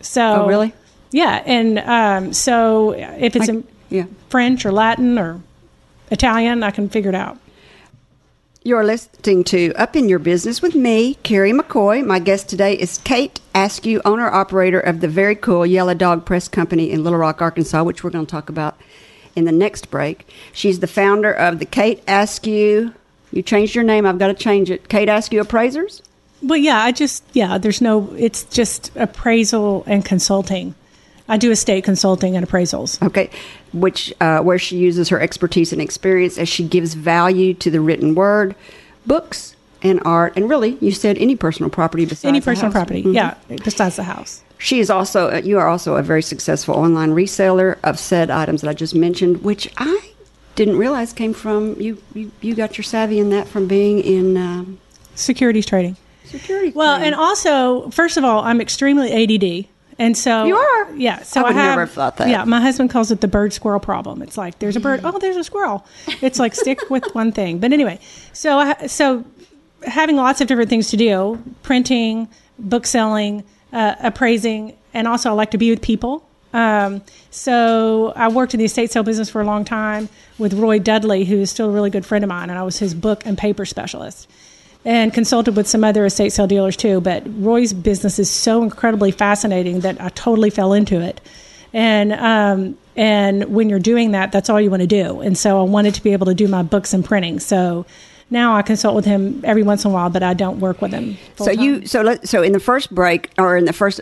[0.00, 0.72] So, oh, really?
[1.10, 1.42] Yeah.
[1.44, 4.04] And um, so if it's Like- in yeah.
[4.28, 5.40] French or Latin or
[6.10, 7.38] Italian, I can figure it out.
[8.62, 12.04] You're listening to Up in Your Business with me, Carrie McCoy.
[12.04, 16.46] My guest today is Kate Askew, owner operator of the very cool Yellow Dog Press
[16.46, 18.78] Company in Little Rock, Arkansas, which we're going to talk about
[19.34, 20.28] in the next break.
[20.52, 22.92] She's the founder of the Kate Askew.
[23.32, 24.04] You changed your name.
[24.04, 24.88] I've got to change it.
[24.90, 26.02] Kate Askew Appraisers.
[26.42, 30.74] Well, yeah, I just, yeah, there's no, it's just appraisal and consulting.
[31.30, 33.00] I do estate consulting and appraisals.
[33.06, 33.30] Okay,
[33.72, 37.80] which uh, where she uses her expertise and experience as she gives value to the
[37.80, 38.54] written word,
[39.06, 42.80] books, and art, and really, you said any personal property besides Any the personal house.
[42.80, 43.14] property, Mhm.
[43.14, 44.42] yeah, besides the house.
[44.58, 48.68] She is also you are also a very successful online reseller of said items that
[48.68, 50.10] I just mentioned, which I
[50.56, 51.96] didn't realize came from you.
[52.12, 54.78] You, you got your savvy in that from being in um,
[55.14, 55.96] Securities trading.
[56.26, 56.72] security.
[56.74, 59.66] Well, and also, first of all, I'm extremely ADD.
[60.00, 60.94] And so You are?
[60.94, 61.22] yeah.
[61.22, 62.30] So I would have, never thought that.
[62.30, 64.22] Yeah, my husband calls it the bird squirrel problem.
[64.22, 65.02] It's like there's a bird.
[65.04, 65.86] Oh, there's a squirrel.
[66.22, 67.58] It's like stick with one thing.
[67.58, 68.00] But anyway,
[68.32, 69.26] so I, so
[69.86, 75.32] having lots of different things to do: printing, book selling, uh, appraising, and also I
[75.34, 76.26] like to be with people.
[76.54, 80.08] Um, so I worked in the estate sale business for a long time
[80.38, 82.78] with Roy Dudley, who is still a really good friend of mine, and I was
[82.78, 84.30] his book and paper specialist
[84.84, 87.00] and consulted with some other estate sale dealers too.
[87.00, 91.20] But Roy's business is so incredibly fascinating that I totally fell into it.
[91.72, 95.20] And um, and when you're doing that, that's all you want to do.
[95.20, 97.38] And so I wanted to be able to do my books and printing.
[97.40, 97.86] So
[98.30, 100.92] now I consult with him every once in a while, but I don't work with
[100.92, 101.16] him.
[101.36, 104.00] So you so let, so in the first break or in the first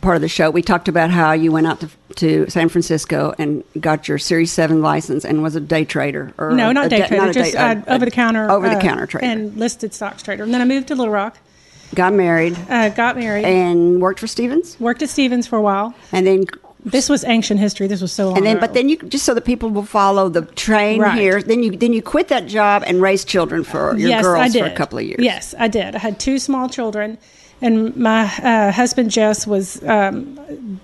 [0.00, 3.34] part of the show, we talked about how you went out to, to San Francisco
[3.38, 6.32] and got your Series Seven license and was a day trader.
[6.38, 8.68] Or no, not a day da- trader, not just day- uh, over the counter, over
[8.68, 9.26] the uh, counter trader.
[9.26, 10.42] and listed stocks trader.
[10.42, 11.38] And then I moved to Little Rock,
[11.94, 15.94] got married uh, got married, and worked for Stephens, worked at Stephens for a while.
[16.12, 16.44] and then
[16.84, 17.86] This was ancient history.
[17.86, 18.36] This was so long.
[18.38, 18.66] and then ago.
[18.66, 21.18] but then you just so that people will follow the train Right.
[21.18, 21.40] here.
[21.42, 24.64] Then you then you quit that job and raised children for your yes, girls for
[24.64, 25.20] a couple of years.
[25.20, 25.94] Yes, I did.
[25.94, 27.16] I had two small children,
[27.60, 30.34] and my uh, husband Jess was um,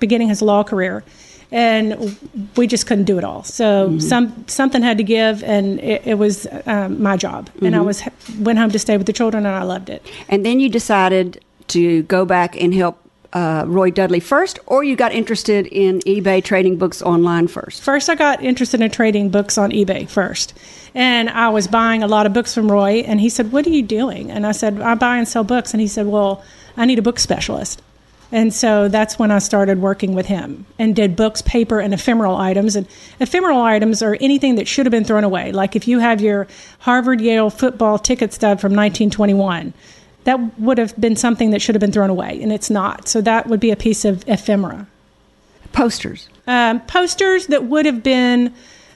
[0.01, 1.05] beginning his law career,
[1.53, 2.19] and
[2.57, 3.45] we just couldn't do it all.
[3.45, 3.99] So Mm-hmm.
[4.01, 7.51] some something had to give, and it, it was um, my job.
[7.61, 7.87] And I Mm-hmm.
[7.87, 8.03] was
[8.41, 10.05] went home to stay with the children, and I loved it.
[10.29, 12.99] And then you decided to go back and help
[13.33, 17.83] uh, Roy Dudley first, or you got interested in eBay trading books online first.
[17.83, 20.55] First, I got interested in trading books on eBay first.
[20.97, 23.71] And I was buying a lot of books from Roy, and he said, What are
[23.71, 24.31] you doing?
[24.31, 25.75] And I said, I buy and sell books.
[25.75, 26.45] And he said, Well,
[26.77, 27.83] I need a book specialist.
[28.33, 32.37] And so that's when I started working with him and did books, paper, and ephemeral
[32.37, 32.75] items.
[32.75, 32.89] And
[33.21, 35.53] ephemeral items are anything that should have been thrown away.
[35.53, 36.49] Like if you have your
[36.81, 39.73] Harvard Yale football ticket stub from 1921,
[40.25, 43.07] that would have been something that should have been thrown away, and it's not.
[43.09, 44.87] So that would be a piece of ephemera
[45.73, 46.29] Posters.
[46.47, 48.55] um, posters that would have been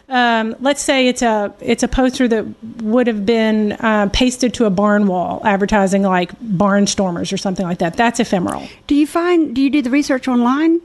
[0.09, 2.45] um, let's say it's a it's a poster that
[2.83, 7.79] would have been uh, pasted to a barn wall advertising like barnstormers or something like
[7.79, 9.55] that that's ephemeral Do you find?
[9.55, 10.81] Do you do the research online?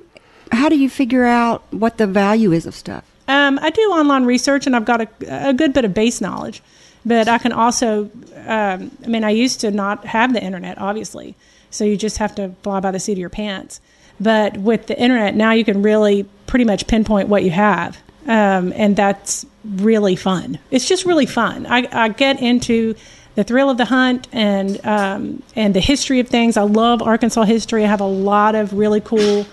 [0.52, 3.04] How do you figure out what the value is of stuff?
[3.28, 5.08] um, i do online research and i've got a,
[5.50, 6.62] a good bit of base knowledge
[7.06, 8.10] but i can also
[8.46, 11.34] um, i mean i used to not have the internet obviously
[11.70, 13.80] so you just have to fly by the seat of your pants
[14.20, 18.74] but with the internet now you can really pretty much pinpoint what you have um,
[18.76, 20.60] and that's really fun.
[20.72, 21.66] It's just really fun.
[21.66, 22.96] I, I get into
[23.36, 26.58] the thrill of the hunt and um, and the history of things.
[26.58, 27.84] I love arkansas history.
[27.84, 29.46] I have a lot of really cool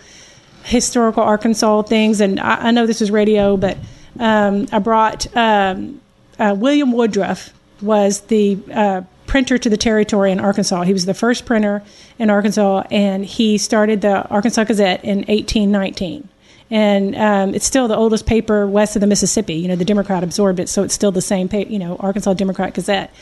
[0.64, 3.78] historical Arkansas things, and I, I know this is radio, but
[4.18, 6.00] um, I brought um,
[6.38, 10.82] uh, William Woodruff was the uh, printer to the territory in Arkansas.
[10.82, 11.82] He was the first printer
[12.18, 16.28] in Arkansas, and he started the Arkansas Gazette in 1819.
[16.70, 19.54] And um, it's still the oldest paper west of the Mississippi.
[19.54, 22.34] You know, the Democrat absorbed it, so it's still the same, pa- you know, Arkansas
[22.34, 23.12] Democrat Gazette.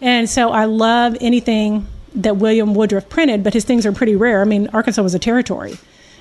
[0.00, 4.40] And so I love anything that William Woodruff printed, but his things are pretty rare.
[4.40, 5.76] I mean, Arkansas was a territory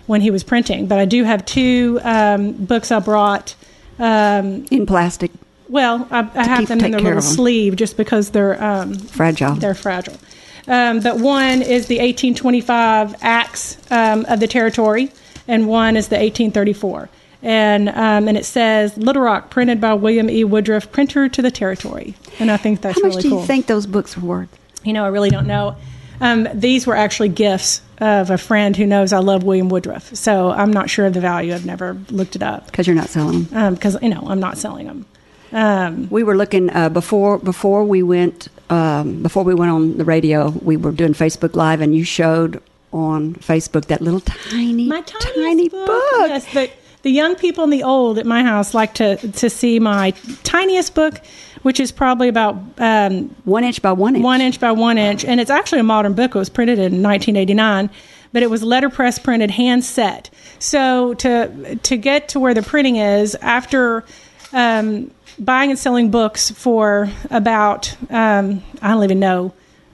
[0.05, 0.85] when he was printing.
[0.87, 3.55] But I do have two um, books I brought.
[3.97, 5.31] Um, In plastic,
[5.69, 9.55] well, I, I have keep- them in their little sleeve just because they're um, fragile.
[9.55, 10.17] they're fragile.
[10.67, 15.11] Um, but one is the 1825 Acts um, of the Territory,
[15.47, 17.09] and one is the 1834.
[17.43, 20.43] And um, and it says Little Rock, printed by William E.
[20.43, 22.15] Woodruff, printer to the territory.
[22.39, 23.39] And I think that's How much really do cool.
[23.41, 24.59] you think those books were worth?
[24.83, 25.75] You know, I really don't know.
[26.21, 30.15] Um, these were actually gifts of a friend who knows I love William Woodruff.
[30.15, 31.53] So I'm not sure of the value.
[31.53, 33.73] I've never looked it up Because you're not selling them.
[33.75, 35.05] because you know I'm not selling them.
[35.51, 40.05] Um, We were looking uh, before before we went um, before we went on the
[40.05, 40.49] radio.
[40.49, 42.61] We were doing Facebook Live, and you showed
[42.95, 46.03] on Facebook that little tiny, my tiny book.
[46.27, 49.79] Yes, the, the young people and the old at my house like to to see
[49.79, 50.11] my
[50.43, 51.19] tiniest book,
[51.61, 54.23] which is probably about um, One inch by one inch.
[54.23, 56.35] one inch by one inch, and it's actually a modern book.
[56.35, 57.89] It was printed in 1989,
[58.31, 60.29] but it was letterpress printed, hand set.
[60.59, 64.03] So to to get to where the printing is after.
[64.53, 69.51] Um, buying and selling books for about um, I don't even know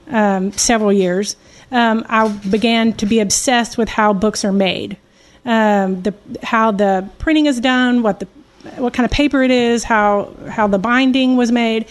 [0.08, 1.34] um, several years,
[1.72, 4.96] um, I began to be obsessed with how books are made,
[5.44, 8.28] um, the how the printing is done, what the
[8.76, 11.86] what kind of paper it is, how how the binding was made,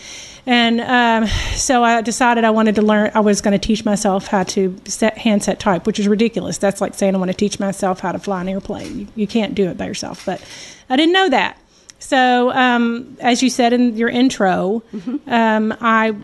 [0.46, 3.12] and um, so I decided I wanted to learn.
[3.14, 6.58] I was going to teach myself how to set handset type, which is ridiculous.
[6.58, 9.00] That's like saying I want to teach myself how to fly an airplane.
[9.00, 10.42] You, you can't do it by yourself, but
[10.90, 11.58] I didn't know that.
[12.00, 14.82] So, um, as you said in your intro,
[15.28, 16.16] um, I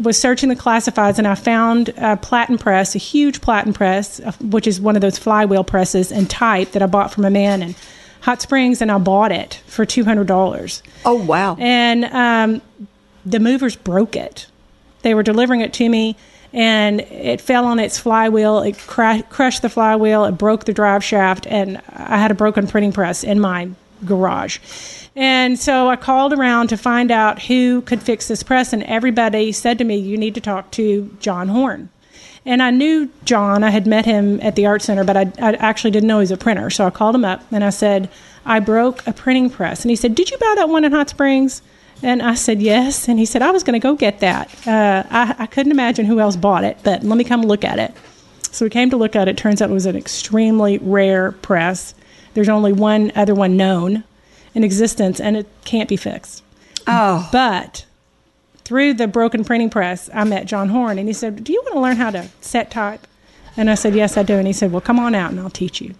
[0.00, 4.32] was searching the classifieds and I found a platen press, a huge platen press, uh,
[4.40, 7.62] which is one of those flywheel presses and type that I bought from a man
[7.62, 7.74] in
[8.22, 10.82] Hot Springs, and I bought it for two hundred dollars.
[11.04, 11.56] Oh wow!
[11.60, 12.62] And um,
[13.24, 14.46] the movers broke it.
[15.02, 16.16] They were delivering it to me,
[16.52, 18.60] and it fell on its flywheel.
[18.60, 20.24] It cra- crushed the flywheel.
[20.24, 23.68] It broke the drive shaft, and I had a broken printing press in my
[24.06, 24.58] garage.
[25.14, 29.52] And so I called around to find out who could fix this press, and everybody
[29.52, 31.88] said to me, "You need to talk to John Horn."
[32.44, 33.64] And I knew John.
[33.64, 36.22] I had met him at the art center, but I, I actually didn't know he
[36.22, 36.70] was a printer.
[36.70, 38.08] So I called him up and I said,
[38.44, 41.10] "I broke a printing press." And he said, "Did you buy that one in Hot
[41.10, 41.62] Springs?"
[42.02, 43.08] And I said, Yes.
[43.08, 44.48] And he said, I was going to go get that.
[44.66, 47.78] Uh, I, I couldn't imagine who else bought it, but let me come look at
[47.78, 47.94] it.
[48.50, 49.36] So we came to look at it.
[49.36, 51.94] Turns out it was an extremely rare press.
[52.36, 54.04] There's only one other one known
[54.54, 56.42] in existence, and it can't be fixed.
[56.86, 57.86] Oh, But
[58.62, 61.74] through the broken printing press, I met John Horn, and he said, Do you want
[61.76, 63.06] to learn how to set type?
[63.56, 64.34] And I said, Yes, I do.
[64.34, 65.94] And he said, Well, come on out and I'll teach you.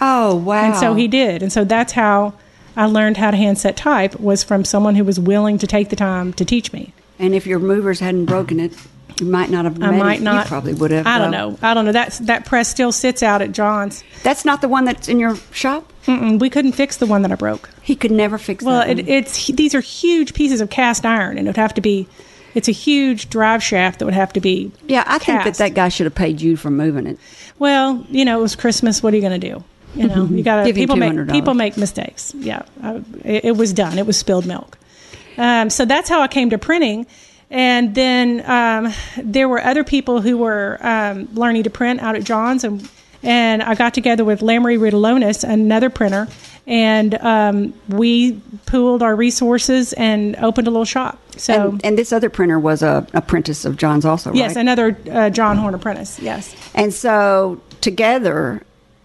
[0.00, 0.66] oh wow!
[0.66, 1.42] And so he did.
[1.42, 2.34] And so that's how
[2.76, 5.88] I learned how to hand set type was from someone who was willing to take
[5.88, 6.94] the time to teach me.
[7.18, 8.72] And if your movers hadn't broken it,
[9.20, 9.82] you might not have.
[9.82, 10.22] I might it.
[10.22, 10.44] not.
[10.44, 11.06] You probably would have.
[11.06, 11.50] I don't though.
[11.50, 11.58] know.
[11.62, 11.92] I don't know.
[11.92, 14.02] That's that press still sits out at John's.
[14.22, 15.92] That's not the one that's in your shop.
[16.06, 17.70] Mm-mm, we couldn't fix the one that I broke.
[17.82, 18.98] He could never fix Well, that.
[18.98, 22.08] it, it's these are huge pieces of cast iron, and it would have to be.
[22.54, 24.72] It's a huge drive shaft that would have to be.
[24.86, 27.18] yeah, I think that that guy should have paid you for moving it.
[27.58, 29.02] Well, you know, it was Christmas.
[29.02, 29.64] What are you going to do?
[29.94, 31.30] You know, you got to people make $200.
[31.30, 32.34] people make mistakes.
[32.34, 33.98] Yeah, uh, it, it was done.
[33.98, 34.76] It was spilled milk.
[35.38, 37.06] Um, so that's how I came to printing.
[37.52, 42.24] And then um, there were other people who were um, learning to print out at
[42.24, 42.88] John's, and
[43.22, 46.28] and I got together with Lamory Ridalonis, another printer,
[46.66, 51.20] and um, we pooled our resources and opened a little shop.
[51.36, 54.32] So and, and this other printer was a apprentice of John's, also.
[54.32, 54.60] yes, right?
[54.62, 56.18] another uh, John Horn apprentice.
[56.20, 56.56] Yes.
[56.74, 58.62] And so together,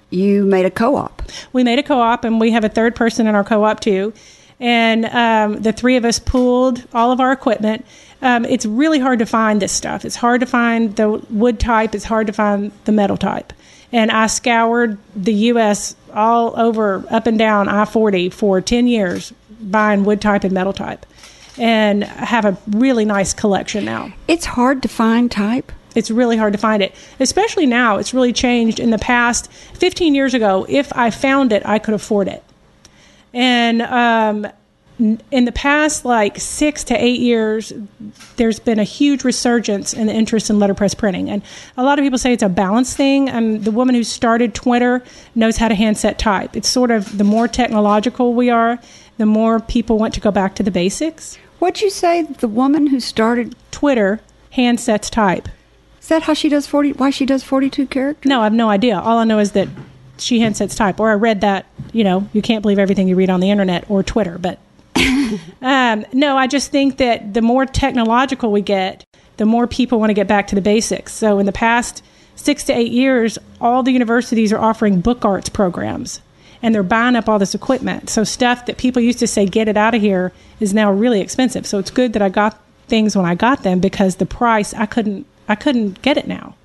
[0.09, 1.21] you made a co-op.
[1.51, 4.13] we made a co-op and we have a third person in our co-op too
[4.59, 7.85] and um, the three of us pooled all of our equipment.
[8.21, 10.03] Um, it's really hard to find this stuff.
[10.03, 11.93] It's hard to find the wood type.
[11.93, 13.53] It's hard to find the metal type.
[13.91, 20.03] And i scoured the us all over up and down i-40 for 10 years buying
[20.03, 21.05] wood type and metal type.
[21.57, 24.13] And have a really nice collection now.
[24.27, 25.71] It's hard to find type.
[25.95, 26.93] it's really hard to find it.
[27.19, 28.79] Especially now it's really changed.
[28.79, 32.43] In the past 15 years ago if i found it i could afford it
[33.33, 34.47] and um,
[34.99, 37.71] in the past like six to eight years
[38.37, 41.41] there's been a huge resurgence in the interest in letterpress printing and
[41.77, 45.03] a lot of people say it's a balance thing and the woman who started twitter
[45.35, 48.79] knows how to handset type it's sort of the more technological we are
[49.17, 52.21] the more people want to go back to the basics What'd you say?
[52.21, 54.19] The woman who started twitter
[54.53, 55.49] handsets type
[55.99, 56.93] is that how she does forty?
[56.93, 58.29] Why she does forty-two characters?
[58.29, 58.97] No, I have no idea.
[58.97, 59.67] All I know is that
[60.17, 61.65] she handsets type, or I read that.
[61.93, 64.37] You know, you can't believe everything you read on the internet or Twitter.
[64.37, 64.59] But
[65.61, 69.05] um, no, I just think that the more technological we get,
[69.37, 71.13] the more people want to get back to the basics.
[71.13, 72.03] So in the past
[72.35, 76.21] six to eight years, all the universities are offering book arts programs.
[76.61, 78.09] And they're buying up all this equipment.
[78.09, 81.21] So stuff that people used to say, get it out of here, is now really
[81.21, 81.67] expensive.
[81.67, 84.85] So it's good that I got things when I got them because the price I
[84.85, 86.55] couldn't I couldn't get it now.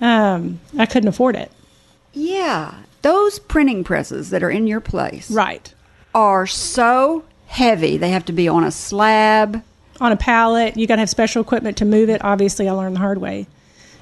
[0.00, 1.50] Um, I couldn't afford it.
[2.18, 5.72] Yeah, those printing presses that are in your place Right.
[6.14, 7.96] are so heavy.
[7.96, 9.62] They have to be on a slab.
[10.00, 12.24] On a pallet, you got to have special equipment to move it.
[12.24, 13.46] Obviously, I learned the hard way.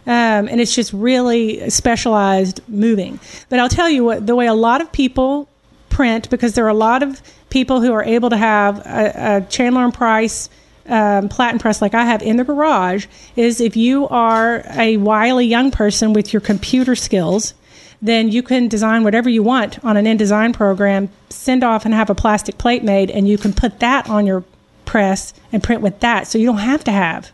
[0.06, 3.18] Um, and it's just really specialized moving.
[3.48, 5.48] But I'll tell you what, the way a lot of people
[5.88, 9.40] print, because there are a lot of people who are able to have a, a
[9.50, 10.48] Chandler and Price
[10.88, 15.46] um, platen press like I have in the garage, is if you are a wily
[15.46, 17.54] young person with your computer skills,
[18.02, 22.10] then you can design whatever you want on an InDesign program, send off and have
[22.10, 24.44] a plastic plate made, and you can put that on your
[24.84, 26.26] press and print with that.
[26.26, 27.30] So you don't have to have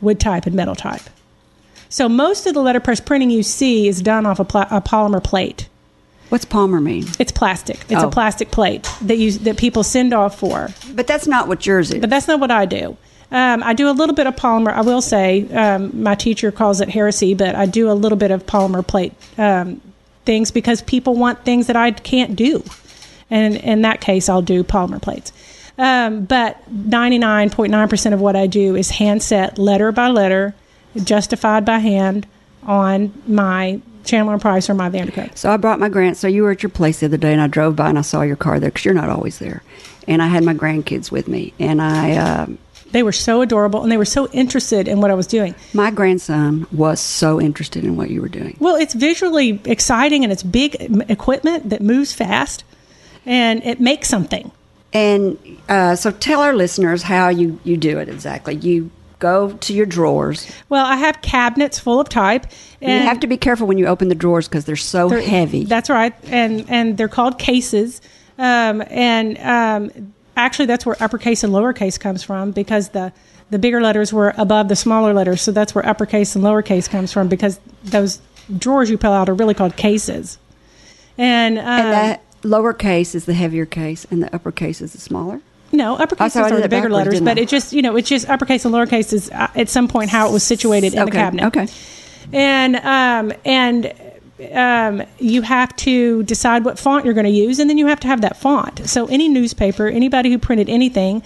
[0.00, 1.02] wood type and metal type.
[1.88, 5.22] So most of the letterpress printing you see is done off a, pla- a polymer
[5.22, 5.68] plate.
[6.28, 7.04] What's polymer mean?
[7.20, 7.84] It's plastic.
[7.88, 8.08] It's Oh.
[8.08, 10.70] a plastic plate that you that people send off for.
[10.92, 12.00] But that's not what yours is.
[12.00, 12.96] But that's not what I do.
[13.30, 14.72] Um, I do a little bit of polymer.
[14.72, 18.32] I will say um, my teacher calls it heresy, but I do a little bit
[18.32, 19.80] of polymer plate um,
[20.26, 22.62] things because people want things that I can't do,
[23.30, 25.32] and in that case, I'll do polymer plates.
[25.78, 29.92] Um, but ninety nine point nine percent of what I do is hand set letter
[29.92, 30.54] by letter,
[31.02, 32.26] justified by hand
[32.64, 35.36] on my Chandler and Price or my Vandercook.
[35.36, 36.16] So I brought my grand.
[36.16, 38.02] So you were at your place the other day, and I drove by and I
[38.02, 39.62] saw your car there because you're not always there.
[40.08, 42.46] And I had my grandkids with me, and I, uh,
[42.92, 45.54] They were so adorable and they were so interested in what I was doing.
[45.74, 48.56] my grandson was so interested in what you were doing.
[48.60, 50.76] Well, it's visually exciting and it's big
[51.08, 52.64] equipment that moves fast
[53.26, 54.50] and it makes something.
[54.92, 55.36] And
[55.68, 58.54] uh, so tell our listeners how you you do it exactly.
[58.54, 60.50] You go to your drawers.
[60.68, 62.46] Well, I have cabinets full of type.
[62.80, 65.20] And you have to be careful when you open the drawers because they're so They're-
[65.22, 65.64] heavy.
[65.64, 68.00] That's right, and and they're called cases.
[68.38, 73.12] Um, and um, actually, that's where uppercase and lowercase comes from because the
[73.48, 77.12] the bigger letters were above the smaller letters, so that's where uppercase and lowercase comes
[77.12, 78.20] from because those
[78.58, 80.38] drawers you pull out are really called cases.
[81.16, 85.40] And, um, and that lowercase is the heavier case, and the uppercase is the smaller.
[85.72, 87.42] no, uppercase Oh, so I did are the bigger letters, but I?
[87.42, 90.28] it just you know it's just uppercase and lowercase is uh, at some point how
[90.28, 91.10] it was situated in okay.
[91.10, 91.46] the cabinet.
[91.46, 91.68] Okay.
[92.32, 93.92] and um, and
[94.52, 98.00] um, you have to decide what font you're going to use, and then you have
[98.00, 98.88] to have that font.
[98.88, 101.22] So any newspaper, anybody who printed anything,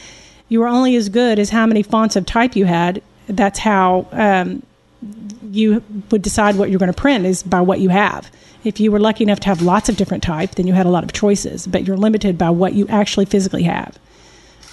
[0.48, 3.02] you were only as good as how many fonts of type you had.
[3.26, 4.62] That's how um,
[5.50, 8.30] you would decide what you're going to print is by what you have.
[8.62, 10.90] If you were lucky enough to have lots of different type, then you had a
[10.90, 13.98] lot of choices, but you're limited by what you actually physically have.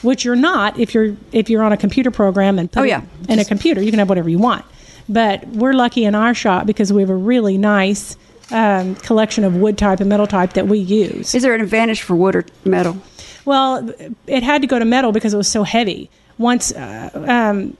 [0.04, 3.02] Which you're not if you're if you're on a computer program and Oh, yeah.
[3.30, 4.64] in a computer, you can have whatever you want.
[5.10, 8.16] But we're lucky in our shop because we have a really nice
[8.52, 11.36] um, collection of wood type and metal type that we use.
[11.36, 12.98] Is there an advantage for wood or metal?
[13.46, 13.92] Well,
[14.26, 16.10] it had to go to metal because it was so heavy.
[16.38, 17.78] Once, uh, um,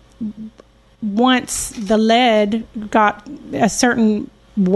[1.02, 4.30] once the lead got a certain,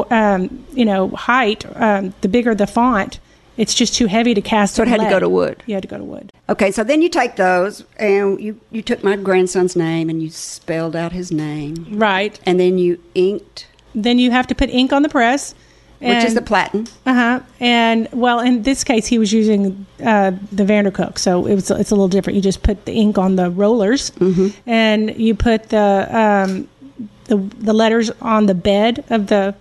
[0.10, 3.19] um, you know, height, um, the bigger the font,
[3.58, 4.75] it's just too heavy to cast.
[4.75, 5.62] So it had to go to wood.
[5.65, 6.32] You had to go to wood.
[6.49, 10.30] Okay, so then you take those and you, you took my grandson's name and you
[10.30, 11.86] spelled out his name.
[11.91, 12.39] Right.
[12.45, 15.54] And then you inked, Then you have to put ink on the press,
[16.02, 16.88] which is the platen.
[17.06, 17.40] Uh huh.
[17.60, 21.92] And well, in this case, he was using uh, the Vandercook, so it was it's
[21.92, 22.36] a little different.
[22.36, 24.70] You just put the ink on the rollers, Mm-hmm.
[24.70, 26.68] and you put the um,
[27.26, 29.56] the the letters on the bed of the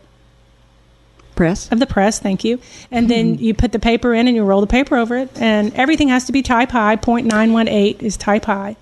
[1.37, 1.73] Press.
[1.73, 2.19] of the press.
[2.19, 2.59] Thank you.
[2.91, 3.45] And then Mm-hmm.
[3.45, 6.27] you put the paper in, and you roll the paper over it, and everything has
[6.27, 6.97] to be type high.
[6.97, 8.77] Point nine one eight is type high.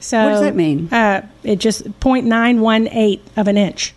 [0.00, 0.88] So What does that mean?
[0.92, 3.94] Uh, it just point nine one eight of an inch.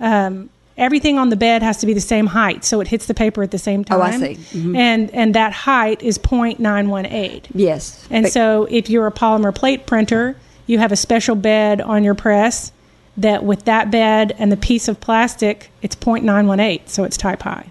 [0.00, 3.14] Um, everything on the bed has to be the same height, so it hits the
[3.14, 3.98] paper at the same time.
[3.98, 4.36] Oh, I see.
[4.58, 4.76] Mhm.
[4.76, 7.48] And and that height is point nine one eight.
[7.54, 8.04] Yes.
[8.10, 12.04] And But- so if you're a polymer plate printer, you have a special bed on
[12.04, 12.72] your press
[13.16, 17.04] that with that bed and the piece of plastic, it's point nine one eight, so
[17.04, 17.66] it's type high.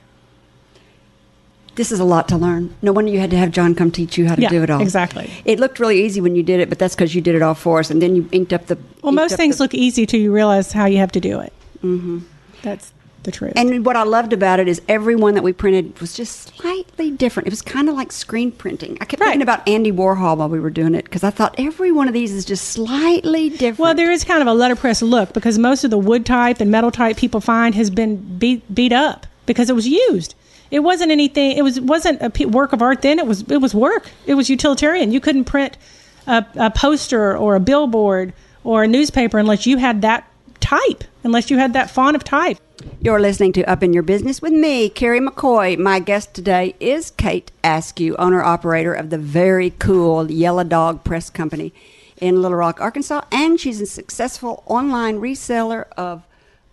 [1.76, 2.76] This is a lot to learn.
[2.82, 4.70] No wonder you had to have John come teach you how to Yeah, do it
[4.70, 4.82] all.
[4.82, 5.30] exactly.
[5.46, 7.54] It looked really easy when you did it, but that's because you did it all
[7.54, 8.78] for us, and then you inked up the.
[9.02, 11.54] Well, most things the- look easy till you realize how you have to do it.
[11.82, 12.20] Mm-hmm.
[12.62, 12.94] That's
[13.24, 13.54] the truth.
[13.58, 17.12] And what I loved about it is every one that we printed was just slightly
[17.12, 17.48] different.
[17.48, 18.98] It was kind of like screen printing.
[19.02, 19.28] I kept Right.
[19.28, 22.14] thinking about Andy Warhol while we were doing it because I thought every one of
[22.14, 23.80] these is just slightly different.
[23.80, 26.72] well, there is kind of a letterpress look because most of the wood type and
[26.72, 30.34] metal type people find has been beat beat up because it was used.
[30.72, 31.58] It wasn't anything.
[31.58, 33.20] It was wasn't a work of art then.
[33.20, 34.10] It was it was work.
[34.28, 35.12] It was utilitarian.
[35.12, 35.78] You couldn't print
[36.26, 38.32] a, a poster or a billboard
[38.64, 40.26] or a newspaper unless you had that
[40.70, 42.60] type, unless you had that font of type.
[43.02, 45.76] You're listening to Up in Your Business with me, Carrie McCoy.
[45.80, 51.32] My guest today is Kate Askew, owner operator of the very cool Yellow Dog Press
[51.32, 51.74] Company
[52.22, 56.22] in Little Rock, Arkansas, and she's a successful online reseller of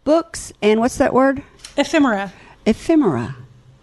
[0.04, 1.42] books and what's that word?
[1.78, 2.34] Ephemera.
[2.66, 3.36] Ephemera.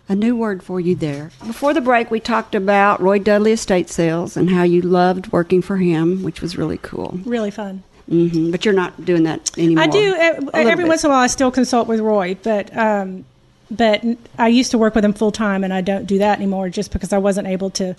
[0.08, 1.32] A new word for you there.
[1.48, 5.64] Before the break, we talked about Roy Dudley estate sales and how you loved working
[5.64, 7.20] for him, which was really cool.
[7.26, 7.82] Really fun.
[8.10, 9.84] Hmm But you're not doing that anymore.
[9.84, 10.88] I do A every bit.
[10.90, 11.22] once in a while.
[11.24, 13.26] I still consult with Roy, but um,
[13.72, 14.04] but
[14.38, 16.92] I used to work with him full time, and I don't do that anymore just
[16.92, 17.96] because I wasn't able to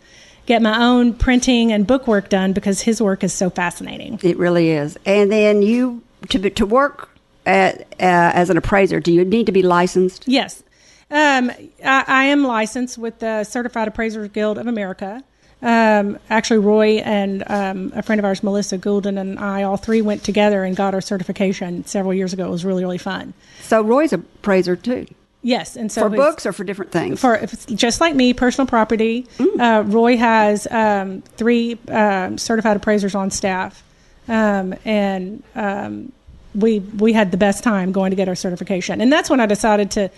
[0.47, 4.21] get my own printing and book work done because his work is so fascinating.
[4.23, 4.99] It really is.
[5.07, 7.09] And then you to to work
[7.47, 9.01] at, uh, as an appraiser.
[9.01, 10.29] Do you need to be licensed?
[10.29, 10.63] Yes,
[11.11, 11.51] um,
[11.85, 15.25] I, I am licensed with the Certified Appraisers Guild of America.
[15.65, 20.03] Um, actually, Roy and um, a friend of ours, Melissa Goulden, and I all three
[20.03, 22.47] went together and got our certification several years ago.
[22.47, 23.35] It was really really fun.
[23.63, 25.07] So Roy's a appraiser too
[25.45, 27.21] Yes, and so for books or for different things.
[27.21, 29.27] for if it's just like me, personal property.
[29.37, 29.61] Mm.
[29.61, 33.83] Uh, Roy has um, three um, certified appraisers on staff,
[34.27, 36.13] um, and um,
[36.55, 39.03] we we had the best time going to get our certification.
[39.03, 40.11] And that's when I decided to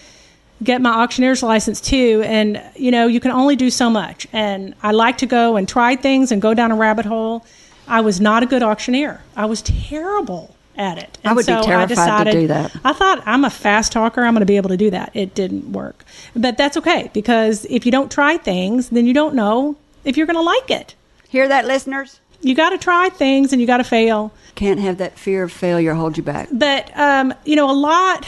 [0.63, 2.23] get my auctioneer's license too.
[2.25, 4.27] And you know, you can only do so much.
[4.33, 7.45] And I like to go and try things and go down a rabbit hole.
[7.89, 9.23] I was not a good auctioneer.
[9.37, 10.55] I was terrible.
[10.77, 11.19] at it.
[11.25, 12.75] I would be terrified to do that.
[12.85, 14.23] I thought I'm a fast talker.
[14.23, 15.11] I'm going to be able to do that.
[15.15, 16.05] It didn't work,
[16.35, 20.27] but that's okay because if you don't try things, then you don't know if you're
[20.27, 20.95] going to like it.
[21.29, 22.21] Hear that, listeners?
[22.43, 24.33] You got to try things and you got to fail.
[24.55, 26.49] Can't have that fear of failure hold you back.
[26.53, 28.27] But um, you know, a lot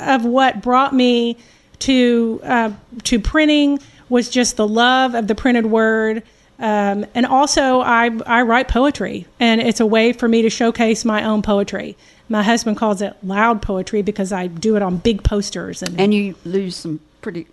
[0.00, 1.36] of what brought me
[1.80, 2.72] to uh,
[3.04, 3.78] to printing
[4.08, 6.22] was just the love of the printed word.
[6.58, 11.06] Um, and also, I, I write poetry, and it's a way for me to showcase
[11.06, 11.96] my own poetry.
[12.28, 16.12] My husband calls it loud poetry because I do it on big posters and And
[16.12, 17.46] you lose some pretty.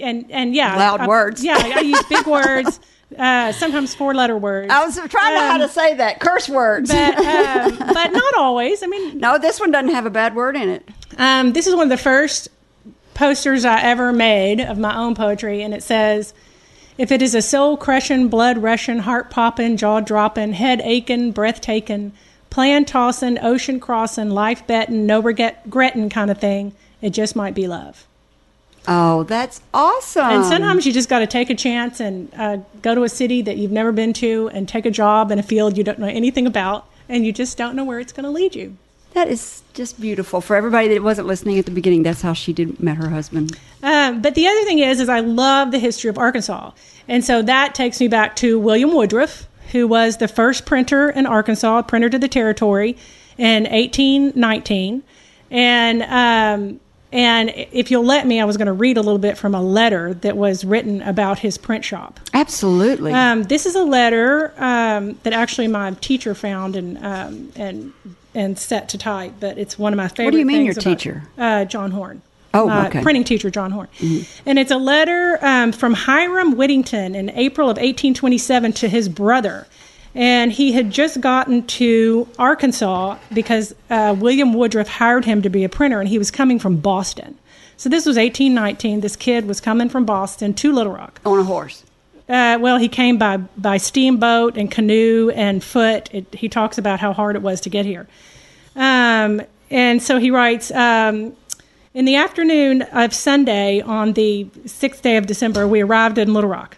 [0.00, 1.44] and, and yeah, Loud I- words.
[1.44, 2.80] Yeah, I use big words,
[3.18, 4.72] uh, sometimes four letter words.
[4.72, 6.90] I was trying to know how Um, to say that curse words.
[6.90, 8.82] but um, but not always.
[8.82, 10.88] I mean, no, this one doesn't have a bad word in it.
[11.18, 12.48] Um, this is one of the first
[13.18, 16.32] posters I ever made of my own poetry, and it says,
[16.96, 21.60] "If it is a soul crushing, blood rushing, heart popping, jaw dropping, head aching, breath
[21.60, 22.12] taking,
[22.48, 27.54] plan tossing, ocean crossing, life betting, no regret regretting kind of thing, it just might
[27.54, 28.06] be love."
[28.86, 30.30] Oh, that's awesome.
[30.30, 33.42] And sometimes you just got to take a chance and uh, go to a city
[33.42, 36.06] that you've never been to and take a job in a field you don't know
[36.06, 38.76] anything about, and you just don't know where it's going to lead you.
[39.14, 40.40] That is just beautiful.
[40.40, 43.58] For everybody that wasn't listening at the beginning, that's how she did met her husband.
[43.82, 46.72] Um, but the other thing is, is I love the history of Arkansas,
[47.06, 51.26] and so that takes me back to William Woodruff, who was the first printer in
[51.26, 52.96] Arkansas, printer to the territory,
[53.38, 55.02] in 1819,
[55.50, 56.80] and um,
[57.10, 59.62] and if you'll let me, I was going to read a little bit from a
[59.62, 62.20] letter that was written about his print shop.
[62.34, 63.12] Absolutely.
[63.12, 67.92] Um, this is a letter um, that actually my teacher found and um, and
[68.38, 70.26] and set to type, but it's one of my favorite.
[70.26, 71.22] What do you mean, your about- teacher?
[71.36, 72.22] Uh, John Horn.
[72.54, 73.02] Oh, okay.
[73.02, 73.88] Printing teacher John Horn,
[74.46, 79.66] and it's a letter um, from Hiram Whittington in April of 1827 to his brother.
[80.14, 85.62] And he had just gotten to Arkansas because uh, William Woodruff hired him to be
[85.62, 87.36] a printer, and he was coming from Boston.
[87.76, 89.00] So this was 1819.
[89.02, 91.20] This kid was coming from Boston to Little Rock.
[91.26, 91.84] on a horse.
[92.28, 96.10] Uh, well, he came by by steamboat and canoe and foot.
[96.12, 98.06] It, he talks about how hard it was to get here.
[98.76, 101.34] Um, and so he writes um,
[101.94, 106.50] In the afternoon of Sunday, on the sixth day of December, we arrived in Little
[106.50, 106.76] Rock.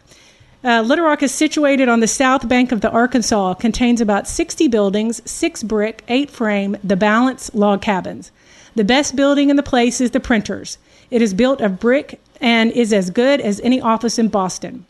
[0.63, 4.69] Uh, Little Rock is situated on the south bank of the Arkansas, contains about 60
[4.69, 8.31] buildings, six brick, eight frame, the balance log cabins.
[8.75, 10.79] The best building in the place is the printer's.
[11.11, 14.85] It is built of brick and is as good as any office in Boston.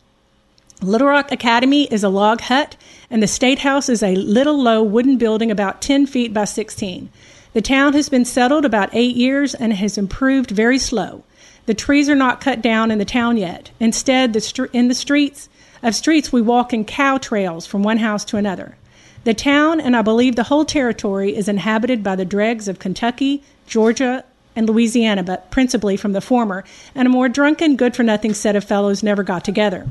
[0.83, 2.74] Little Rock Academy is a log hut,
[3.11, 7.11] and the State House is a little low wooden building about 10 feet by 16.
[7.53, 11.22] The town has been settled about eight years and has improved very slow.
[11.66, 13.70] The trees are not cut down in the town yet.
[13.78, 15.51] Instead, the str- in the streets
[15.83, 18.78] of streets, we walk in cow trails from one house to another.
[19.24, 23.43] The town, and I believe the whole territory, is inhabited by the dregs of Kentucky,
[23.66, 24.24] Georgia,
[24.57, 26.64] and Louisiana, but principally from the former,
[26.95, 29.87] and a more drunken, good for nothing set of fellows never got together.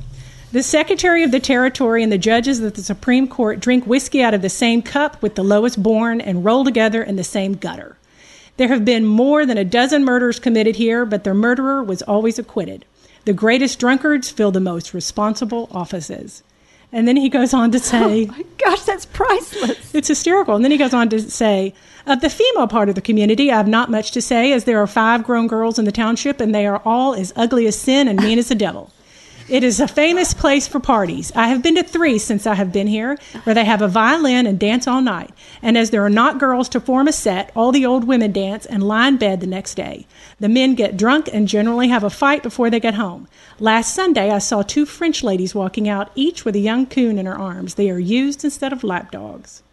[0.51, 4.33] The Secretary of the Territory and the judges of the Supreme Court drink whiskey out
[4.33, 7.97] of the same cup with the lowest born and roll together in the same gutter.
[8.57, 12.39] There have been more than a dozen murders committed here, but their murderer was always
[12.39, 12.83] acquitted.
[13.25, 16.41] The greatest drunkards fill the most responsible offices.
[16.91, 19.93] And then he goes on to say, Oh My gosh, that's priceless.
[19.93, 20.55] it's hysterical.
[20.55, 21.75] And then he goes on to say,
[22.07, 24.81] of the female part of the community, I have not much to say, as there
[24.81, 28.07] are five grown girls in the township, and they are all as ugly as sin
[28.07, 28.91] and mean as the devil.
[29.49, 31.31] It is a famous place for parties.
[31.35, 34.45] I have been to three since I have been here, where they have a violin
[34.45, 35.31] and dance all night.
[35.63, 38.67] And as there are not girls to form a set, all the old women dance
[38.67, 40.05] and lie in bed the next day.
[40.39, 43.27] The men get drunk and generally have a fight before they get home.
[43.59, 47.25] Last Sunday, I saw two French ladies walking out, each with a young coon in
[47.25, 47.73] her arms.
[47.73, 49.63] They are used instead of lapdogs.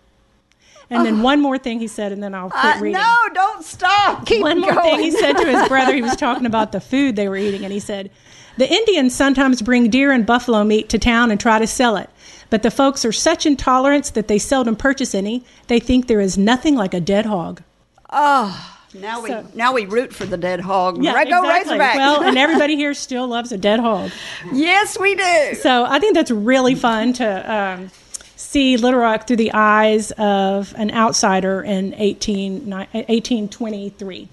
[0.88, 3.00] And then one more thing he said, and then I'll quit Uh, reading.
[3.02, 4.24] no, don't stop.
[4.24, 4.84] Keep One more going.
[4.96, 7.64] thing he said to his brother, he was talking about the food they were eating,
[7.64, 8.08] and he said,
[8.56, 12.08] The Indians sometimes bring deer and buffalo meat to town and try to sell it.
[12.48, 15.44] But the folks are such intolerants that they seldom purchase any.
[15.66, 17.62] They think there is nothing like a dead hog.
[18.10, 20.96] Oh, now we So- now we root for the dead hog.
[21.04, 21.76] Right, go exactly.
[21.76, 21.96] Razorbacks.
[21.96, 24.10] Well, and everybody here still loves a dead hog.
[24.52, 25.54] yes, we do.
[25.60, 27.90] So I think that's really fun to um,
[28.36, 34.28] see Little Rock through the eyes of an outsider in 18, 1823.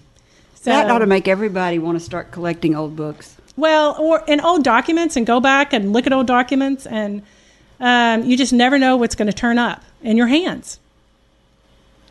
[0.55, 3.35] So, that ought to make everybody want to start collecting old books.
[3.55, 7.21] Well, or in old documents and go back and look at old documents, and
[7.79, 10.79] um, you just never know what's going to turn up in your hands.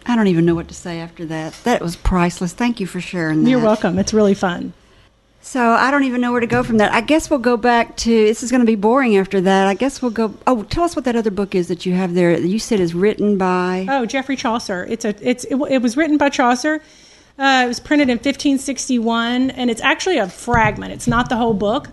[0.06, 1.58] I don't even know what to say after that.
[1.64, 2.52] That was priceless.
[2.52, 3.50] Thank you for sharing that.
[3.50, 3.98] You're welcome.
[3.98, 4.72] It's really fun.
[5.44, 6.92] So I don't even know where to go from that.
[6.92, 8.10] I guess we'll go back to.
[8.10, 9.66] This is going to be boring after that.
[9.66, 10.34] I guess we'll go.
[10.46, 12.38] Oh, tell us what that other book is that you have there.
[12.38, 13.86] that You said is written by.
[13.88, 14.86] Oh, Geoffrey Chaucer.
[14.88, 16.80] It's a it's it, it was written by Chaucer.
[17.38, 20.92] Uh, it was printed in 1561, and it's actually a fragment.
[20.92, 21.88] It's not the whole book.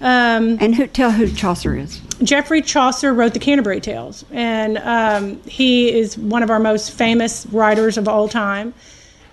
[0.00, 2.00] Um, And who tell who Chaucer is?
[2.22, 7.46] Geoffrey Chaucer wrote the Canterbury Tales, and um, he is one of our most famous
[7.46, 8.74] writers of all time.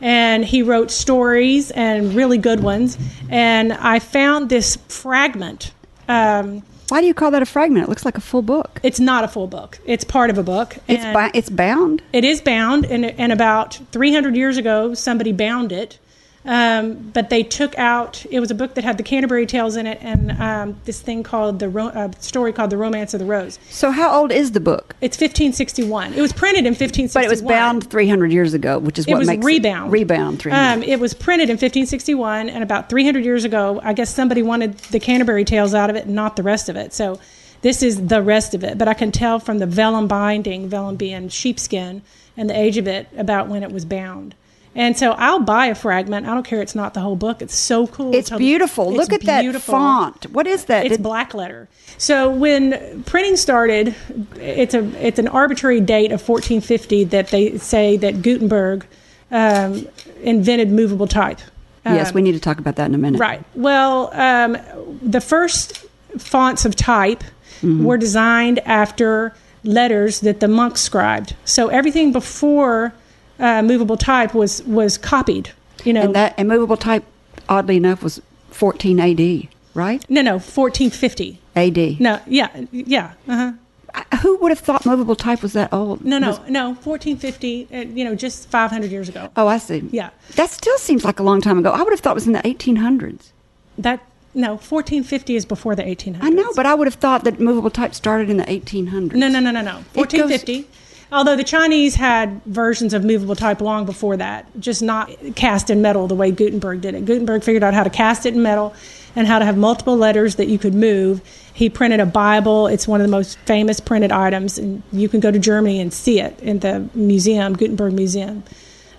[0.01, 2.97] And he wrote stories and really good ones.
[3.30, 5.74] And I found this fragment.
[6.07, 7.86] Um, Why do you call that a fragment?
[7.86, 8.80] It looks like a full book.
[8.84, 9.80] it's not a full book.
[9.86, 10.78] It's part of a book.
[10.88, 12.02] It's bi- it's bound.
[12.14, 16.00] It is bound, and, and about 300 years ago, somebody bound it.
[16.46, 18.26] Um, but they took out.
[18.32, 21.22] It was a book that had the Canterbury Tales in it, and um, this thing
[21.22, 23.60] called the ro- uh, story called the Romance of the Rose.
[23.70, 24.96] So how old is the book?
[25.02, 26.14] It's 1561.
[26.14, 27.22] It was printed in 1561.
[27.22, 29.90] But it was bound 300 years ago, which is It what was makes rebound.
[29.90, 30.58] it rebound 300.
[30.78, 34.78] Um, it was printed in 1561, and about 300 years ago, I guess somebody wanted
[34.78, 36.94] the Canterbury Tales out of it and not the rest of it.
[36.94, 37.20] So
[37.64, 38.78] this is the rest of it.
[38.78, 42.02] But I can tell from the vellum binding, vellum being sheepskin,
[42.38, 44.36] and the age of it about when it was bound.
[44.76, 46.28] And so I'll buy a fragment.
[46.28, 46.62] I don't care.
[46.62, 47.42] It's not the whole book.
[47.42, 48.14] It's so cool.
[48.16, 48.90] it's beautiful.
[48.90, 50.32] it's Look at that font.
[50.32, 50.86] What is that?
[50.86, 51.68] It's Did- black letter.
[51.98, 53.96] So when printing started,
[54.38, 58.86] it's a it's an arbitrary date of 1450 that they say that Gutenberg
[59.32, 59.88] um,
[60.22, 61.40] invented movable type.
[61.86, 63.20] yes, Um, we need to talk about that in a minute.
[63.20, 63.44] Right.
[63.56, 64.58] Well, um,
[65.02, 65.86] the first
[66.18, 67.24] fonts of type
[67.62, 67.84] Mm-hmm.
[67.84, 69.34] were designed after
[69.66, 71.36] letters that the monks scribed.
[71.44, 72.94] So everything before
[73.40, 75.52] uh, movable type was was copied.
[75.86, 77.04] You know, And that and movable type,
[77.48, 78.22] oddly enough, was
[78.52, 79.50] 14 A.D.
[79.76, 80.04] Right?
[80.10, 81.40] no, no, 1450.
[81.56, 81.98] A.D.
[82.00, 83.12] No, yeah, yeah.
[83.28, 83.54] Uh-huh.
[83.94, 86.04] I- Who would have thought movable type was that old?
[86.04, 86.70] No, no, Was- no.
[86.74, 87.68] 1450.
[87.72, 89.30] Uh, you know, just 500 years ago.
[89.38, 89.88] Oh, I see.
[89.92, 90.10] Yeah.
[90.36, 91.72] That still seems like a long time ago.
[91.72, 93.32] I would have thought it was in the 1800s.
[93.78, 94.02] That
[94.34, 96.20] no, 1450 is before the 1800s.
[96.22, 99.14] I know, but I would have thought that movable type started in the 1800s.
[99.14, 99.76] no, no, no, no, no.
[99.94, 100.68] 1450.
[101.12, 105.82] Although the Chinese had versions of movable type long before that, just not cast in
[105.82, 107.05] metal the way Gutenberg did it.
[107.05, 108.76] Gutenberg figured out how to cast it in metal
[109.16, 111.22] and how to have multiple letters that you could move.
[111.53, 112.68] He printed a Bible.
[112.68, 115.91] It's one of the most famous printed items, and you can go to Germany and
[115.91, 118.43] see it in the museum, Gutenberg Museum.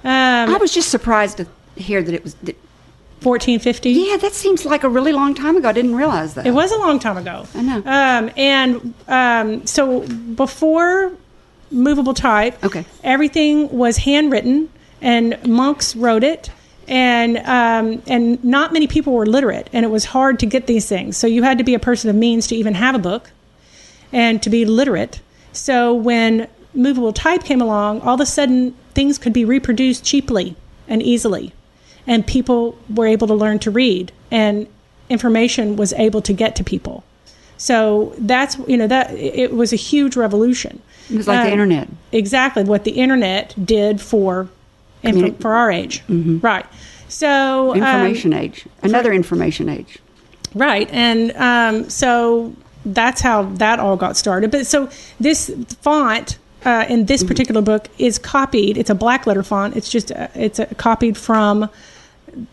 [0.03, 1.47] Um, I was just surprised to
[1.77, 2.35] hear that it was.
[2.35, 2.57] That,
[3.23, 3.91] 1450.
[3.91, 5.69] yeah, that seems like a really long time ago.
[5.69, 6.47] I didn't realize that.
[6.47, 7.47] It was a long time ago.
[7.55, 7.83] I know.
[7.85, 11.13] Um, and um, so before
[11.71, 12.85] movable type, Okay.
[13.05, 14.69] everything was handwritten,
[15.01, 16.51] and monks wrote it.
[16.89, 20.87] And um, and not many people were literate, and it was hard to get these
[20.87, 21.17] things.
[21.17, 23.31] So you had to be a person of means to even have a book,
[24.13, 25.21] and to be literate.
[25.53, 30.57] So when movable type came along, all of a sudden things could be reproduced cheaply
[30.89, 31.53] and easily,
[32.09, 34.67] and people were able to learn to read, and
[35.09, 37.05] information was able to get to people.
[37.57, 40.83] So that's you know that it was a huge revolution.
[41.11, 41.89] It was like the Um, internet.
[42.13, 44.49] Exactly what the internet did for
[45.05, 46.67] Communi- for our age, right?
[47.09, 48.67] So um, Information age.
[48.83, 49.99] Another information age.
[50.55, 52.53] Right, and um, so
[52.85, 54.51] that's how that all got started.
[54.51, 54.89] But so
[55.19, 55.51] this
[55.81, 58.77] font uh, in this particular book is copied.
[58.77, 59.77] It's a black letter font.
[59.77, 61.69] It's just uh, it's uh copied from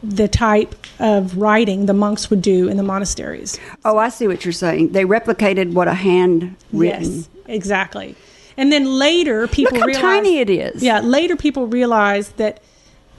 [0.04, 3.60] the type of writing the monks would do in the monasteries.
[3.86, 4.92] Oh, I see what you're saying.
[4.94, 7.16] They replicated what a hand written.
[7.18, 8.16] Yes, exactly.
[8.58, 10.84] And then later, people Look how realized, tiny it is.
[10.84, 12.60] Yeah, later people realized that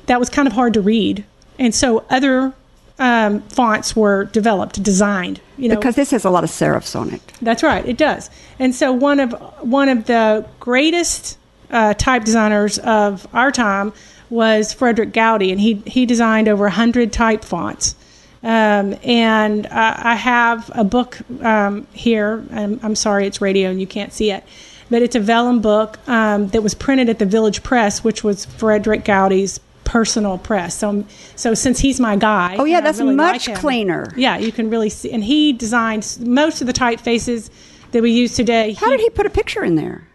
[0.07, 1.25] that was kind of hard to read,
[1.59, 2.53] and so other
[2.99, 5.41] um, fonts were developed, designed.
[5.57, 7.21] You know, Because this has a lot of serifs on it.
[7.41, 8.31] That's right, it does.
[8.59, 11.39] And so one of one of the greatest
[11.71, 13.93] uh, type designers of our time
[14.31, 17.95] was Frederic Goudy, and he he designed over hundred type fonts.
[18.43, 22.45] Um, and uh, I have a book um, here.
[22.53, 24.45] I'm, I'm sorry, it's radio and you can't see it,
[24.91, 28.45] but it's a vellum book um, that was printed at the Village Press, which was
[28.47, 30.75] Frederic Goudy's personal press.
[30.77, 34.13] So, so since he's my guy, Oh, yeah, that's really like much him- cleaner.
[34.17, 35.11] Yeah, you can really see.
[35.11, 37.49] And he designed most of the typefaces
[37.93, 38.75] that we use today.
[38.75, 40.07] How did he put a picture in there?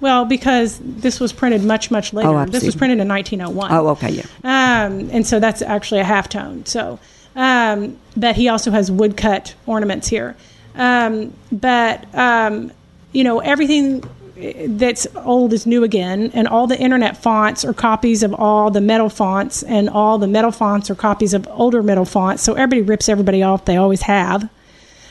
[0.00, 2.28] Well, because this was printed much, much later.
[2.28, 3.72] Oh, this was printed in 1901.
[3.72, 4.24] Oh, okay, yeah.
[4.44, 6.66] Um, and so that's actually a halftone.
[6.68, 6.98] So,
[7.34, 10.36] um, but he also has woodcut ornaments here.
[10.74, 12.72] Um, but um,
[13.16, 14.04] you know, everything
[14.76, 18.82] that's old is new again, and all the internet fonts are copies of all the
[18.82, 22.42] metal fonts, and all the metal fonts are copies of older metal fonts.
[22.42, 23.64] So everybody rips everybody off.
[23.64, 24.50] They always have.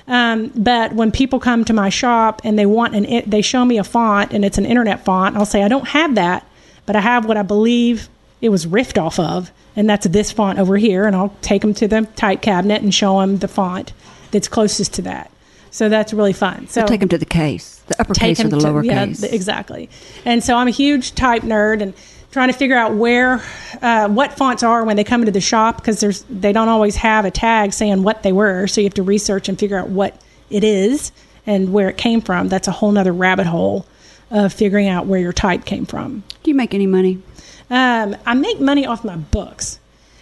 [0.07, 3.79] Um, but when people come to my shop and they want an, they show me
[3.79, 6.45] a font and it's an internet font, I'll say I don't have that,
[6.85, 8.07] but I have what I believe
[8.39, 11.07] it was riffed off of, and that's this font over here.
[11.07, 13.93] And I'll take them to the type cabinet and show them the font
[14.29, 15.31] that's closest to that.
[15.75, 16.67] So that's really fun.
[16.67, 18.85] So We'll take them to the case, the uppercase or the to- lowercase.
[18.85, 19.89] yeah, th- exactly.
[20.23, 21.93] And so I'm a huge type nerd and
[22.31, 23.43] trying to figure out where
[23.81, 26.95] uh, what fonts are when they come into the shop because there's they don't always
[26.95, 29.89] have a tag saying what they were, so you have to research and figure out
[29.89, 30.19] what
[30.49, 31.11] it is
[31.45, 32.47] and where it came from.
[32.47, 33.85] That's a whole nother rabbit hole
[34.31, 36.23] of figuring out where your type came from.
[36.43, 37.21] Do you make any money?
[37.69, 39.79] Um, I make money off my books,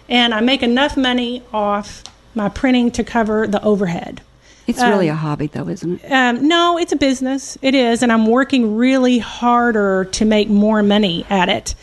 [0.08, 2.02] and I make enough money off
[2.34, 4.20] my printing to cover the overhead.
[4.66, 6.10] It's really Um, a hobby, though, isn't it?
[6.10, 7.58] Um, no, it's a business.
[7.60, 11.74] It is, and I'm working really harder to make more money at it.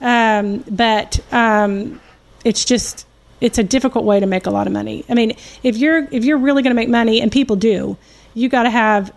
[0.00, 2.00] Um, but um,
[2.44, 3.06] it's just
[3.40, 5.04] it's a difficult way to make a lot of money.
[5.08, 5.32] I mean,
[5.62, 7.96] if you're if you're really going to make money, and people do,
[8.34, 9.12] you got to have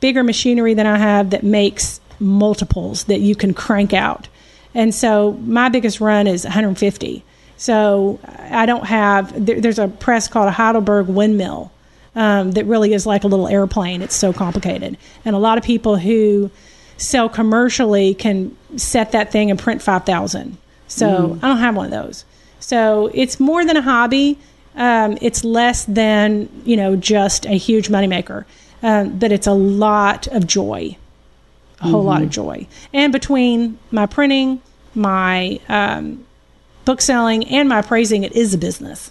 [0.00, 4.28] bigger machinery than I have that makes multiples that you can crank out.
[4.74, 7.24] And so my biggest run is 150.
[7.56, 9.44] So I don't have.
[9.46, 11.72] There, there's a press called a Heidelberg windmill
[12.16, 14.02] um, that really is like a little airplane.
[14.02, 16.50] It's so complicated, and a lot of people who
[16.96, 20.56] sell commercially can set that thing and print five thousand.
[20.86, 22.24] So I don't have one of those.
[22.60, 24.38] So it's more than a hobby.
[24.76, 28.44] Um, it's less than you know just a huge moneymaker,
[28.82, 30.96] um, but it's a lot of joy,
[31.80, 32.66] a whole lot of joy.
[32.92, 34.60] And between my printing,
[34.94, 36.24] my um,
[36.84, 39.10] book selling and my appraising, it is a business.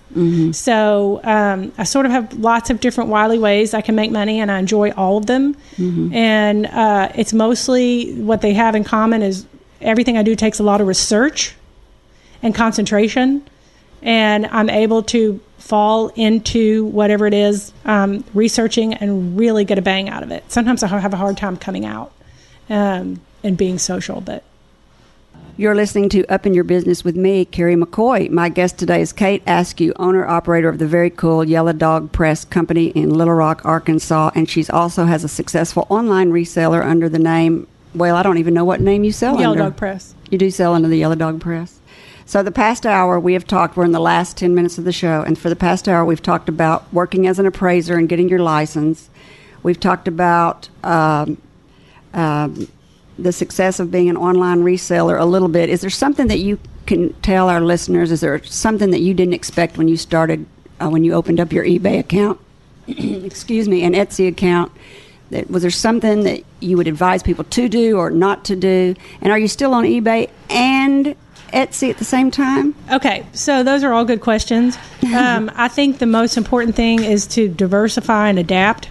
[0.53, 4.39] So um, I sort of have lots of different wily ways I can make money,
[4.39, 5.55] and I enjoy all of them.
[6.13, 9.45] And uh, it's mostly what they have in common is
[9.82, 11.55] everything I do takes a lot of research
[12.41, 13.41] and concentration,
[14.01, 19.82] and I'm able to fall into whatever it is um, researching and really get a
[19.82, 20.43] bang out of it.
[20.51, 22.11] Sometimes I have a hard time coming out
[22.69, 24.43] um, and being social, but
[25.55, 28.27] You're listening to Up in Your Business with me, Carrie McCoy.
[28.31, 32.43] My guest today is Kate Askew, owner operator of the very cool Yellow Dog Press
[32.43, 37.19] Company in Little Rock, Arkansas, and she's also has a successful online reseller under the
[37.19, 37.67] name.
[37.93, 39.59] Well, I don't even know what name you sell Yellow under.
[39.59, 40.15] Yellow Dog Press.
[40.31, 41.79] You do sell under the Yellow Dog Press.
[42.25, 43.77] So the past hour we have talked.
[43.77, 46.19] We're in the last ten minutes of the show, and for the past hour we've
[46.19, 49.07] talked about working as an appraiser and getting your license.
[49.61, 51.39] We've talked about um,
[52.11, 52.69] um,
[53.18, 55.70] the success of being an online reseller a little bit.
[55.70, 58.11] Is there something that you can tell our listeners?
[58.11, 60.45] Is there something that you didn't expect when you started,
[60.80, 62.39] uh, when you opened up your eBay account?
[62.88, 64.72] Excuse me, an Etsy account.
[65.30, 68.95] That, was there something that you would advise people to do or not to do?
[69.22, 71.16] And are you still on eBay and
[71.53, 72.76] Etsy at the same time?
[72.91, 74.78] Okay, so those are all good questions.
[75.14, 78.89] Um, I think the most important thing is to diversify and adapt.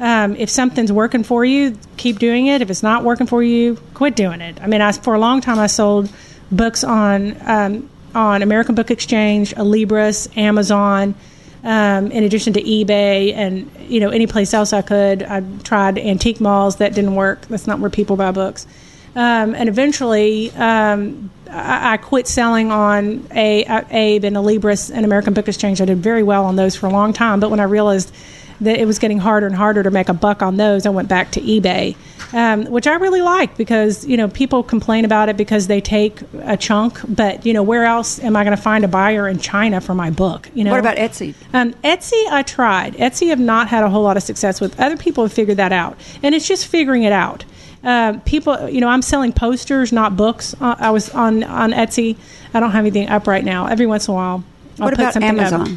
[0.00, 2.62] Um, if something's working for you, keep doing it.
[2.62, 4.60] If it's not working for you, quit doing it.
[4.62, 6.10] I mean, I, for a long time, I sold
[6.50, 11.14] books on um, on American Book Exchange, Alibris, Amazon.
[11.62, 15.98] Um, in addition to eBay and you know any place else I could, I tried
[15.98, 17.42] antique malls that didn't work.
[17.48, 18.66] That's not where people buy books.
[19.14, 25.34] Um, and eventually, um, I, quit selling on a, a Abe and Alibris and American
[25.34, 25.80] Book Exchange.
[25.82, 28.14] I did very well on those for a long time, but when I realized
[28.60, 31.08] that it was getting harder and harder to make a buck on those, I went
[31.08, 31.96] back to eBay,
[32.32, 36.20] um, which I really like because you know people complain about it because they take
[36.42, 39.38] a chunk, but you know where else am I going to find a buyer in
[39.38, 40.50] China for my book?
[40.54, 41.34] You know What about Etsy?
[41.54, 42.94] um, Etsy, I tried.
[42.94, 44.78] Etsy have not had a whole lot of success with.
[44.78, 47.44] Other people have figured that out, and it's just figuring it out.
[47.82, 50.54] Uh, people, you know, I'm selling posters, not books.
[50.60, 52.16] Uh, I was on on Etsy.
[52.52, 53.66] I don't have anything up right now.
[53.68, 54.44] Every once in a while,
[54.78, 55.68] I'll What put about something up.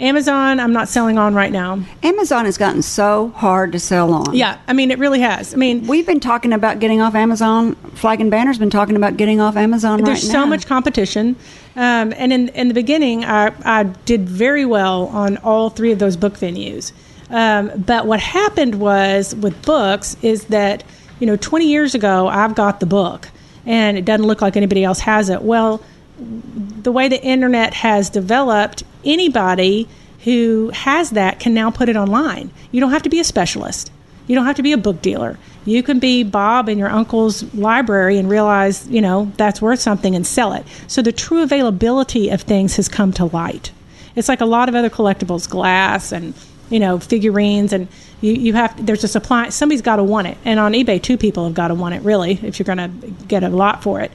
[0.00, 0.60] Amazon?
[0.60, 1.82] I'm not selling on right now.
[2.02, 4.34] Amazon has gotten so hard to sell on.
[4.34, 5.52] Yeah, I mean, it really has.
[5.54, 7.74] I mean, We've been talking about getting off Amazon.
[7.94, 11.34] Flag and Banner's been talking about getting off Amazon there's right so much competition.
[11.74, 15.98] Um, and in, in the beginning, I, I did very well on all three of
[15.98, 16.92] those book venues.
[17.30, 20.84] Um, but what happened was with books is that,
[21.20, 23.28] you know, 20 years ago, I've got the book
[23.66, 25.42] and it doesn't look like anybody else has it.
[25.42, 25.82] Well,
[26.18, 29.88] the way the internet has developed, anybody
[30.24, 32.50] who has that can now put it online.
[32.72, 33.92] You don't have to be a specialist.
[34.26, 35.38] You don't have to be a book dealer.
[35.64, 40.14] You can be Bob in your uncle's library and realize, you know, that's worth something
[40.14, 40.66] and sell it.
[40.86, 43.70] So the true availability of things has come to light.
[44.16, 46.34] It's like a lot of other collectibles, glass and,
[46.70, 47.88] you know, figurines and
[48.20, 50.36] you, you have there's a supply somebody's got to want it.
[50.44, 53.08] And on eBay two people have got to want it really if you're going to
[53.26, 54.10] get a lot for it.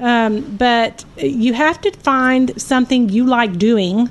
[0.00, 4.10] Um, but you have to find something you like doing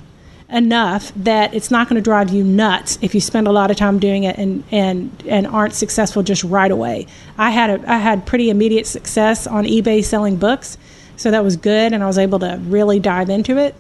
[0.50, 3.76] enough that it's not going to drive you nuts if you spend a lot of
[3.78, 7.06] time doing it and and and aren't successful just right away.
[7.38, 10.78] I had a I had pretty immediate success on eBay selling books
[11.18, 13.76] So that was good, and I was able to really dive into it.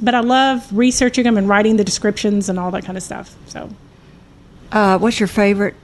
[0.00, 3.34] But I love researching them and writing the descriptions and all that kind of stuff.
[3.46, 3.68] So
[4.70, 5.74] Uh, what's your favorite?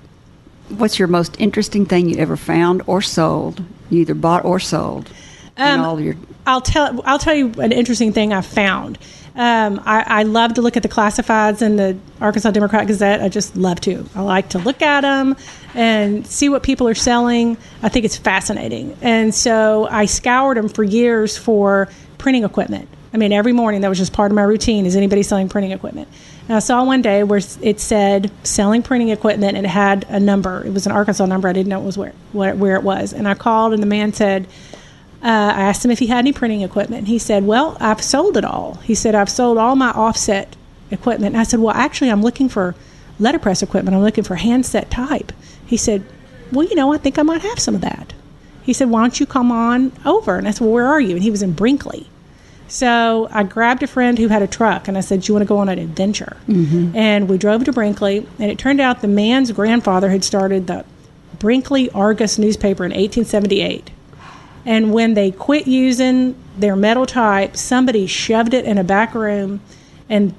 [0.68, 3.62] What's your most interesting thing you ever found or sold?
[3.90, 5.11] You either bought or sold.
[5.59, 6.14] Um, all your
[6.46, 8.98] I'll tell I'll tell you an interesting thing I found.
[9.36, 13.20] Um, I, I love to look at the classifieds in the Arkansas Democrat Gazette.
[13.20, 14.04] I just love to.
[14.14, 15.36] I like to look at them
[15.74, 17.56] and see what people are selling.
[17.82, 22.88] I think it's fascinating, and so I scoured them for years for printing equipment.
[23.12, 24.86] I mean, every morning that was just part of my routine.
[24.86, 26.09] Is anybody selling printing equipment?
[26.48, 30.18] And I saw one day where it said selling printing equipment, and it had a
[30.18, 30.64] number.
[30.64, 31.48] It was an Arkansas number.
[31.48, 33.86] I didn't know it was where where, where it was, and I called, and the
[33.86, 34.46] man said.
[35.22, 37.08] Uh, I asked him if he had any printing equipment.
[37.08, 38.74] He said, Well, I've sold it all.
[38.84, 40.56] He said, I've sold all my offset
[40.90, 41.34] equipment.
[41.34, 42.74] And I said, Well, actually, I'm looking for
[43.18, 43.96] letterpress equipment.
[43.96, 45.32] I'm looking for handset type.
[45.66, 46.04] He said,
[46.52, 48.12] Well, you know, I think I might have some of that.
[48.62, 50.36] He said, Why don't you come on over?
[50.36, 51.14] And I said, Well, where are you?
[51.14, 52.08] And he was in Brinkley.
[52.68, 55.42] So I grabbed a friend who had a truck and I said, Do you want
[55.42, 56.36] to go on an adventure?
[56.46, 56.94] Mm-hmm.
[56.94, 58.26] And we drove to Brinkley.
[58.38, 60.84] And it turned out the man's grandfather had started the
[61.38, 63.90] Brinkley Argus newspaper in 1878.
[64.68, 69.62] And when they quit using their metal type, somebody shoved it in a back room,
[70.10, 70.34] and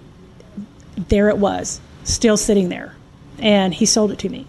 [0.95, 2.95] there it was, still sitting there.
[3.39, 4.45] And he sold it to me.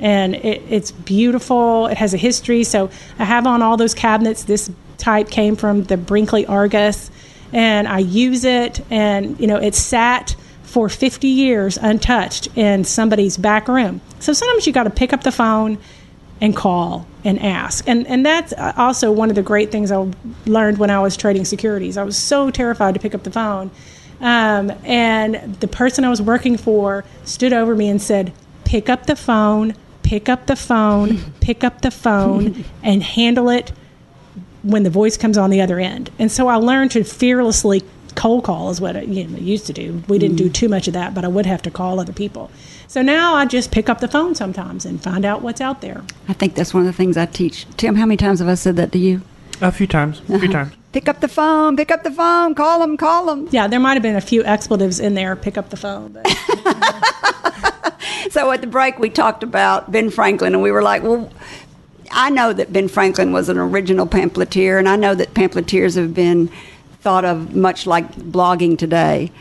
[0.00, 1.86] And it, it's beautiful.
[1.86, 2.64] It has a history.
[2.64, 4.42] So I have on all those cabinets.
[4.42, 4.68] This
[4.98, 7.08] type came from the Brinkley Argus,
[7.52, 8.84] and I use it.
[8.90, 14.00] And, you know, it sat for 50 years untouched in somebody's back room.
[14.18, 15.78] So sometimes you got to pick up the phone
[16.42, 17.88] and call and ask.
[17.88, 20.10] And and that's also one of the great things I
[20.44, 21.96] learned when I was trading securities.
[21.96, 23.70] I was so terrified to pick up the phone.
[24.20, 28.32] Um, and the person I was working for stood over me and said,
[28.64, 33.72] "Pick up the phone, pick up the phone, pick up the phone, and handle it
[34.62, 37.84] when the voice comes on the other end." And so I learned to fearlessly
[38.16, 40.02] cold call is what I you know, used to do.
[40.08, 42.50] We didn't do too much of that, but I would have to call other people.
[42.92, 46.02] So now I just pick up the phone sometimes and find out what's out there.
[46.28, 47.66] I think that's one of the things I teach.
[47.78, 49.22] Tim, how many times have I said that to you?
[49.62, 50.20] A few times.
[50.20, 50.52] A few uh-huh.
[50.52, 50.74] times.
[50.92, 53.48] Pick up the phone, pick up the phone, call them, call them.
[53.50, 55.34] Yeah, there might have been a few expletives in there.
[55.36, 56.12] Pick up the phone.
[56.12, 56.26] But
[58.30, 61.32] So at the break, we talked about Ben Franklin, and we were like, well,
[62.10, 66.12] I know that Ben Franklin was an original pamphleteer, and I know that pamphleteers have
[66.12, 66.48] been
[67.00, 69.32] thought of much like blogging today.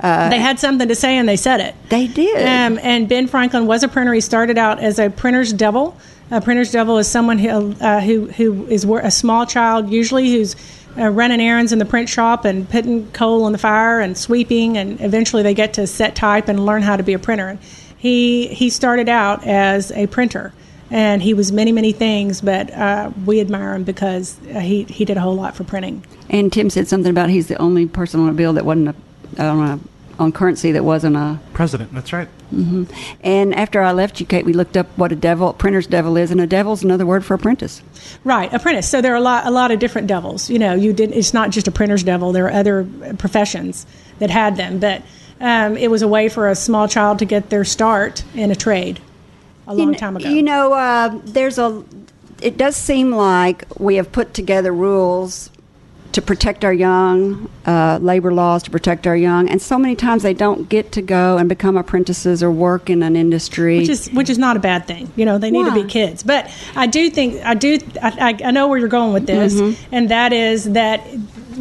[0.00, 1.74] They had something to say and they said it.
[1.88, 2.36] They did.
[2.36, 4.12] Um, and Ben Franklin was a printer.
[4.14, 5.96] He started out as a printer's devil.
[6.30, 10.56] A printer's devil is someone who uh, who who is a small child, usually who's
[10.98, 14.76] uh, running errands in the print shop and putting coal on the fire and sweeping,
[14.76, 17.58] and eventually they get to set type and learn how to be a printer.
[17.96, 20.52] He he started out as a printer,
[20.90, 25.04] and he was many many things, but uh, we admire him because uh, he he
[25.04, 26.04] did a whole lot for printing.
[26.28, 28.94] and Tim said something about he's the only person on a bill that wasn't a,
[29.38, 29.80] on a
[30.18, 31.38] on currency that wasn't a.
[31.52, 31.92] President.
[31.92, 32.28] That's right.
[32.50, 36.30] And after I left you, Kate, we looked up what a devil, printer's devil is,
[36.30, 37.82] and a devil's another word for apprentice.
[38.24, 38.88] Right, apprentice.
[38.88, 40.48] So there are a lot, a lot of different devils.
[40.48, 41.12] You know, you did.
[41.12, 42.32] It's not just a printer's devil.
[42.32, 43.86] There are other professions
[44.18, 45.02] that had them, but
[45.40, 48.56] um, it was a way for a small child to get their start in a
[48.56, 49.00] trade
[49.66, 50.28] a long you kn- time ago.
[50.28, 51.84] You know, uh, there's a.
[52.40, 55.50] It does seem like we have put together rules
[56.12, 60.22] to protect our young, uh, labor laws to protect our young, and so many times
[60.22, 63.78] they don't get to go and become apprentices or work in an industry.
[63.78, 65.10] which is which is not a bad thing.
[65.16, 66.22] You know, they need to be kids.
[66.22, 69.54] But I do think I do I, I I know where you're going with this,
[69.54, 69.94] Mm-hmm.
[69.94, 71.02] and that is that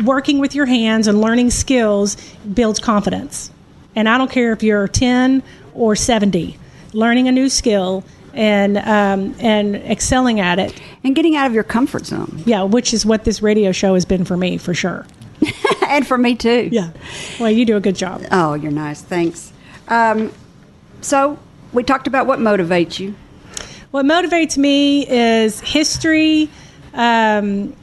[0.04, 2.16] working with your hands and learning skills
[2.54, 3.52] builds confidence.
[3.95, 5.41] And I don't care if you're 10
[5.74, 6.58] or 70,
[6.93, 8.04] learning a new skill
[8.38, 10.80] and um, and excelling at it.
[11.04, 12.44] and getting out of your comfort zone.
[12.46, 15.08] Yeah, which is what this radio show has been for me for sure.
[15.88, 16.70] and for me too.
[16.72, 16.92] Yeah.
[17.40, 18.24] Well, you do a good job.
[18.32, 19.02] Oh, you're nice.
[19.02, 19.52] Thanks.
[19.88, 20.32] Um,
[21.02, 21.40] so
[21.74, 23.16] we talked about what motivates you.
[23.92, 26.50] What motivates me is history.
[26.94, 27.76] Um,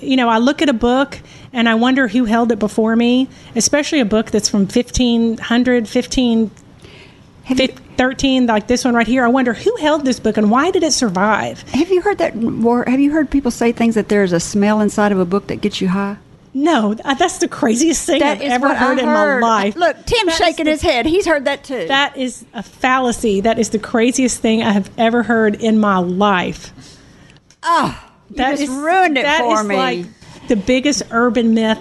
[0.00, 1.18] you know, I look at a book
[1.52, 6.38] and I wonder who held it before me, especially a book that's from 1500, 15,
[6.40, 6.63] Have you,
[7.46, 9.24] fif- 13, like this one right here.
[9.24, 11.62] I wonder who held this book and why did it survive?
[11.70, 12.34] have you heard that?
[12.64, 15.46] Or have you heard people say things that there's a smell inside of a book
[15.48, 16.16] that gets you high?
[16.56, 19.74] No, uh, that's the craziest thing That I've ever what heard in my life.
[19.74, 21.04] Look, Tim's shaking the- his head.
[21.04, 21.86] He's heard that too.
[21.88, 23.40] That is a fallacy.
[23.40, 26.72] That is the craziest thing I have ever heard in my life.
[27.64, 28.00] oh,
[28.32, 29.76] That just is- ruined it that for is me.
[29.76, 30.06] like
[30.48, 31.78] the biggest urban myth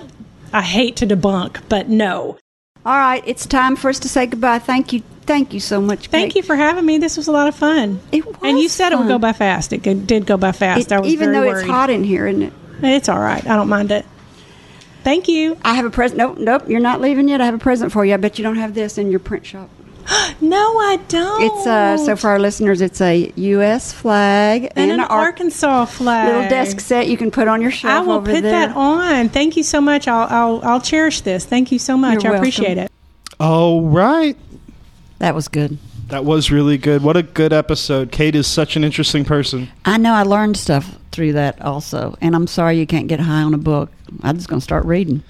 [0.51, 2.38] I hate to debunk, but no.
[2.86, 4.59] All right, it's time for us to say goodbye.
[4.59, 6.08] Thank you, thank you so much.
[6.08, 6.36] Thank Kate.
[6.38, 6.98] you for having me.
[6.98, 8.00] This was a lot of fun.
[8.12, 9.74] It was, And you was said it would go by fast.
[9.74, 10.88] It did go by fast.
[10.88, 11.62] It- I was even very though worried.
[11.64, 12.54] it's hot in here, isn't it?
[12.84, 13.46] It's all right.
[13.48, 14.06] I don't mind it.
[15.04, 15.58] Thank you.
[15.64, 16.18] I have a present.
[16.18, 16.64] Nope, nope.
[16.70, 17.42] You're not leaving yet.
[17.42, 18.14] I have a present for you.
[18.14, 19.70] I bet you don't have this in your print shop.
[20.42, 21.44] No, I don't.
[21.44, 21.98] It's uh.
[21.98, 23.94] So for our listeners, it's a U.S.
[23.94, 26.28] flag and an an Ar- Arkansas flag.
[26.28, 27.94] little desk set you can put on your shelf.
[27.94, 28.52] I will over put there.
[28.68, 29.30] that on.
[29.30, 30.08] Thank you so much.
[30.10, 31.46] I'll I'll, I'll cherish this.
[31.46, 32.24] Thank you so much.
[32.24, 32.84] You're I appreciate welcome.
[32.86, 32.92] it.
[33.40, 34.36] All right.
[35.20, 35.78] That was good.
[36.07, 37.01] That was really good.
[37.01, 38.11] What a good episode.
[38.11, 39.70] Kate is such an interesting person.
[39.86, 43.41] I know I learned stuff through that also, and I'm sorry you can't get high
[43.41, 43.91] on a book.
[44.22, 45.24] I'm just going to start reading.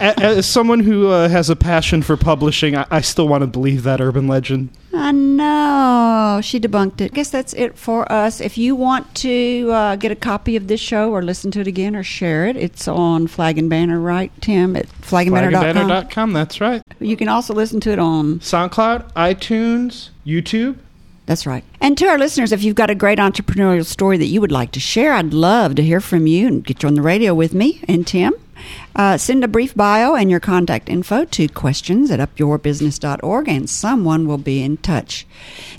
[0.00, 3.82] As someone who uh, has a passion for publishing, I, I still want to believe
[3.84, 4.70] that urban legend.
[4.94, 6.40] I know.
[6.42, 7.14] She debunked it.
[7.14, 8.40] guess that's it for us.
[8.40, 11.66] If you want to uh, get a copy of this show or listen to it
[11.66, 14.76] again or share it, it's on Flag and Banner, right, Tim?
[14.76, 15.88] At flagandbanner.com.
[15.88, 16.82] Flagandbanner.com, that's right.
[17.00, 20.76] You can also listen to it on SoundCloud, iTunes, YouTube.
[21.24, 21.64] That's right.
[21.80, 24.72] And to our listeners, if you've got a great entrepreneurial story that you would like
[24.72, 27.54] to share, I'd love to hear from you and get you on the radio with
[27.54, 28.34] me and Tim.
[28.94, 34.26] Uh, send a brief bio and your contact info to questions at upyourbusiness.org and someone
[34.26, 35.26] will be in touch.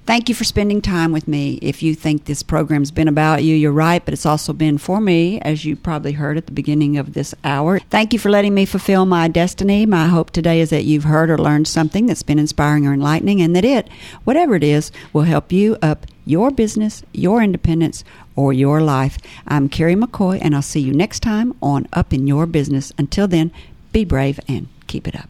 [0.06, 1.60] Thank you for spending time with me.
[1.62, 5.00] If you think this program's been about you, you're right, but it's also been for
[5.00, 7.80] me, as you probably heard at the beginning of this hour.
[7.80, 9.86] Thank you for letting me fulfill my destiny.
[9.86, 13.42] My hope today is that you've heard or learned something that's been inspiring or enlightening,
[13.42, 13.88] and that it,
[14.24, 18.04] whatever it is, will help you up your business, your independence,
[18.36, 19.18] or your life.
[19.48, 22.92] I'm Carrie McCoy, and I'll see you next time on Up in Your Business.
[22.98, 23.52] Until then,
[23.92, 25.30] be brave and keep it up.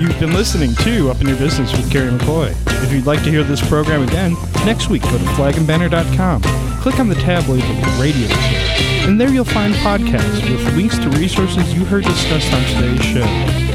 [0.00, 2.54] You've been listening to Up in Your Business with Carrie McCoy.
[2.82, 4.34] If you'd like to hear this program again,
[4.64, 6.42] next week go to flagandbanner.com.
[6.80, 11.08] Click on the tab labeled Radio Show, and there you'll find podcasts with links to
[11.10, 13.26] resources you heard discussed on today's show.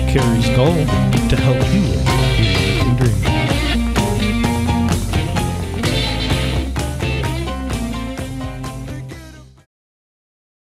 [0.08, 0.76] Carrie's goal
[1.28, 2.15] to help you